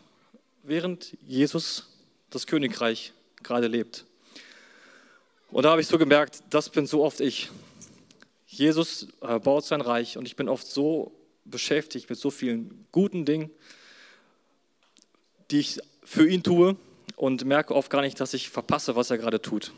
während 0.65 1.17
Jesus 1.25 1.89
das 2.31 2.49
Königreich 2.49 3.13
gerade 3.45 3.69
lebt. 3.69 4.05
Und 5.53 5.63
da 5.63 5.71
habe 5.71 5.81
ich 5.81 5.87
so 5.87 5.99
gemerkt, 5.99 6.43
das 6.51 6.69
bin 6.69 6.87
so 6.87 7.05
oft 7.05 7.21
ich. 7.21 7.51
Jesus 8.47 9.09
äh, 9.21 9.39
baut 9.39 9.65
sein 9.65 9.81
Reich 9.81 10.19
und 10.19 10.27
ich 10.27 10.35
bin 10.35 10.49
oft 10.49 10.67
so 10.67 11.13
beschäftigt 11.45 12.11
mit 12.11 12.19
so 12.19 12.31
vielen 12.31 12.87
guten 12.91 13.25
Dingen, 13.25 13.51
die 15.51 15.61
ich 15.61 15.79
für 16.05 16.29
ihn 16.29 16.43
tue 16.43 16.77
und 17.17 17.45
merke 17.45 17.75
oft 17.75 17.91
gar 17.91 18.03
nicht, 18.03 18.21
dass 18.21 18.35
ich 18.35 18.51
verpasse, 18.51 18.97
was 18.97 19.11
er 19.11 19.19
gerade 19.19 19.41
tut. 19.41 19.73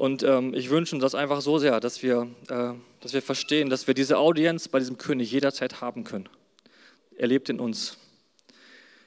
Und 0.00 0.22
ähm, 0.22 0.54
ich 0.54 0.70
wünsche 0.70 0.94
uns 0.94 1.02
das 1.02 1.14
einfach 1.14 1.42
so 1.42 1.58
sehr, 1.58 1.78
dass 1.78 2.02
wir, 2.02 2.26
äh, 2.48 2.72
dass 3.00 3.12
wir 3.12 3.20
verstehen, 3.20 3.68
dass 3.68 3.86
wir 3.86 3.92
diese 3.92 4.16
Audienz 4.16 4.68
bei 4.68 4.78
diesem 4.78 4.96
König 4.96 5.30
jederzeit 5.30 5.82
haben 5.82 6.04
können. 6.04 6.28
Er 7.18 7.26
lebt 7.26 7.50
in 7.50 7.60
uns. 7.60 7.98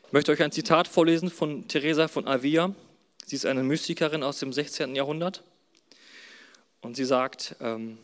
Ich 0.06 0.12
möchte 0.12 0.32
euch 0.32 0.44
ein 0.44 0.52
Zitat 0.52 0.88
vorlesen 0.88 1.32
von 1.32 1.68
Teresa 1.68 2.08
von 2.08 2.28
Avila. 2.28 2.76
Sie 3.26 3.36
ist 3.36 3.48
eine 3.48 3.64
Mystikerin 3.64 4.22
aus 4.22 4.38
dem 4.38 4.54
16. 4.54 4.96
Jahrhundert. 4.96 5.42
Und 6.82 6.96
sie 6.96 7.06
sagt, 7.06 7.56
ähm, 7.60 7.98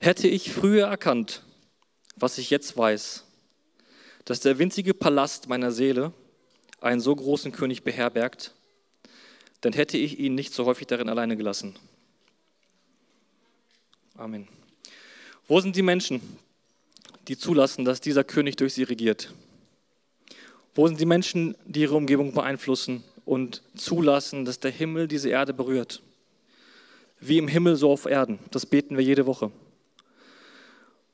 hätte 0.00 0.28
ich 0.28 0.52
früher 0.52 0.86
erkannt, 0.86 1.42
was 2.16 2.36
ich 2.36 2.50
jetzt 2.50 2.76
weiß, 2.76 3.24
dass 4.30 4.38
der 4.38 4.60
winzige 4.60 4.94
Palast 4.94 5.48
meiner 5.48 5.72
Seele 5.72 6.12
einen 6.80 7.00
so 7.00 7.16
großen 7.16 7.50
König 7.50 7.82
beherbergt, 7.82 8.54
dann 9.60 9.72
hätte 9.72 9.98
ich 9.98 10.20
ihn 10.20 10.36
nicht 10.36 10.54
so 10.54 10.66
häufig 10.66 10.86
darin 10.86 11.08
alleine 11.08 11.36
gelassen. 11.36 11.74
Amen. 14.14 14.46
Wo 15.48 15.58
sind 15.58 15.74
die 15.74 15.82
Menschen, 15.82 16.20
die 17.26 17.36
zulassen, 17.36 17.84
dass 17.84 18.00
dieser 18.00 18.22
König 18.22 18.54
durch 18.54 18.74
sie 18.74 18.84
regiert? 18.84 19.34
Wo 20.76 20.86
sind 20.86 21.00
die 21.00 21.06
Menschen, 21.06 21.56
die 21.64 21.80
ihre 21.80 21.96
Umgebung 21.96 22.32
beeinflussen 22.32 23.02
und 23.24 23.64
zulassen, 23.74 24.44
dass 24.44 24.60
der 24.60 24.70
Himmel 24.70 25.08
diese 25.08 25.30
Erde 25.30 25.52
berührt? 25.52 26.02
Wie 27.18 27.38
im 27.38 27.48
Himmel, 27.48 27.74
so 27.74 27.90
auf 27.90 28.06
Erden. 28.06 28.38
Das 28.52 28.64
beten 28.64 28.96
wir 28.96 29.02
jede 29.02 29.26
Woche. 29.26 29.50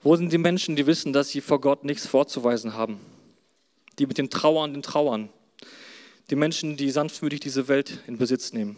Wo 0.07 0.15
sind 0.15 0.33
die 0.33 0.39
Menschen, 0.39 0.77
die 0.77 0.87
wissen, 0.87 1.13
dass 1.13 1.31
sie 1.31 1.41
vor 1.41 1.61
Gott 1.61 1.83
nichts 1.83 2.07
vorzuweisen 2.07 2.75
haben? 2.75 3.01
Die 3.99 4.07
mit 4.07 4.19
den 4.19 4.31
Trauernden 4.31 4.81
trauern. 4.81 5.31
Die 6.31 6.37
Menschen, 6.37 6.77
die 6.77 6.93
sanftmütig 6.93 7.41
diese 7.41 7.67
Welt 7.67 8.05
in 8.07 8.17
Besitz 8.17 8.53
nehmen. 8.53 8.77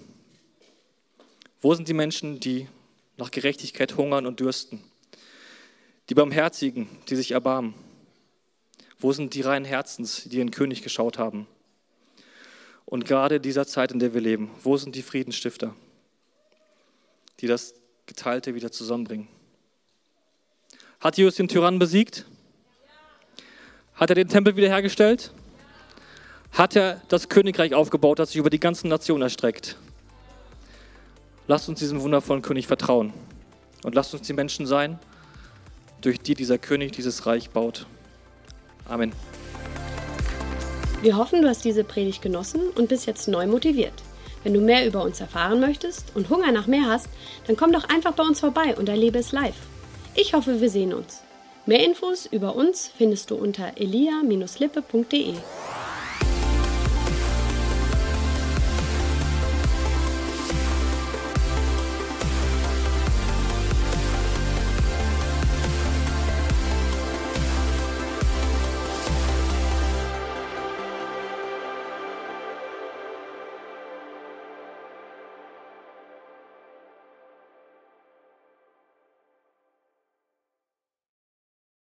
Wo 1.61 1.75
sind 1.75 1.87
die 1.87 1.93
Menschen, 1.93 2.41
die 2.41 2.67
nach 3.19 3.31
Gerechtigkeit 3.31 3.99
hungern 3.99 4.25
und 4.25 4.41
dürsten? 4.41 4.83
Die 6.09 6.14
Barmherzigen, 6.14 6.88
die 7.11 7.17
sich 7.17 7.33
erbarmen. 7.33 7.75
Wo 8.99 9.12
sind 9.12 9.35
die 9.35 9.43
reinen 9.43 9.67
Herzens, 9.67 10.23
die 10.25 10.38
ihren 10.38 10.51
König 10.51 10.81
geschaut 10.81 11.19
haben? 11.19 11.47
Und 12.87 13.05
gerade 13.05 13.37
in 13.37 13.43
dieser 13.43 13.67
Zeit, 13.67 13.93
in 13.93 13.99
der 13.99 14.14
wir 14.14 14.23
leben, 14.23 14.51
wo 14.62 14.79
sind 14.79 14.95
die 14.95 15.03
Friedensstifter, 15.03 15.77
die 17.41 17.47
das 17.47 17.75
Geteilte 18.07 18.55
wieder 18.55 18.73
zusammenbringen? 18.73 19.29
Hat 21.01 21.17
Jesus 21.17 21.37
den 21.37 21.47
Tyrannen 21.47 21.79
besiegt? 21.79 22.25
Hat 23.95 24.11
er 24.11 24.17
den 24.17 24.29
Tempel 24.29 24.57
wiederhergestellt? 24.57 25.33
Hat 26.51 26.75
er 26.75 27.01
das 27.09 27.29
Königreich 27.29 27.73
aufgebaut, 27.75 28.19
das 28.19 28.31
sich 28.31 28.38
über 28.38 28.51
die 28.51 28.59
ganzen 28.59 28.88
Nationen 28.88 29.23
erstreckt? 29.23 29.77
Lasst 31.46 31.69
uns 31.69 31.79
diesem 31.79 32.01
wundervollen 32.01 32.42
König 32.42 32.67
vertrauen 32.67 33.13
und 33.85 33.94
lasst 33.94 34.13
uns 34.13 34.27
die 34.27 34.33
Menschen 34.33 34.67
sein, 34.67 34.99
durch 36.01 36.19
die 36.21 36.35
dieser 36.35 36.59
König 36.59 36.92
dieses 36.92 37.27
Reich 37.27 37.51
baut. 37.51 37.87
Amen. 38.88 39.13
Wir 41.01 41.17
hoffen, 41.17 41.42
du 41.42 41.49
hast 41.49 41.65
diese 41.65 41.85
Predigt 41.85 42.23
genossen 42.23 42.71
und 42.75 42.88
bist 42.88 43.07
jetzt 43.07 43.29
neu 43.29 43.46
motiviert. 43.46 43.94
Wenn 44.42 44.53
du 44.53 44.61
mehr 44.61 44.85
über 44.85 45.05
uns 45.05 45.21
erfahren 45.21 45.61
möchtest 45.61 46.15
und 46.17 46.29
Hunger 46.29 46.51
nach 46.51 46.67
mehr 46.67 46.87
hast, 46.87 47.09
dann 47.46 47.57
komm 47.57 47.71
doch 47.73 47.85
einfach 47.85 48.13
bei 48.13 48.25
uns 48.25 48.40
vorbei 48.40 48.75
und 48.77 48.88
erlebe 48.88 49.19
es 49.19 49.31
live. 49.31 49.55
Ich 50.21 50.35
hoffe, 50.35 50.60
wir 50.60 50.69
sehen 50.69 50.92
uns. 50.94 51.23
Mehr 51.64 51.85
Infos 51.85 52.27
über 52.27 52.56
uns 52.56 52.88
findest 52.88 53.31
du 53.31 53.37
unter 53.37 53.75
elia-lippe.de. 53.77 55.35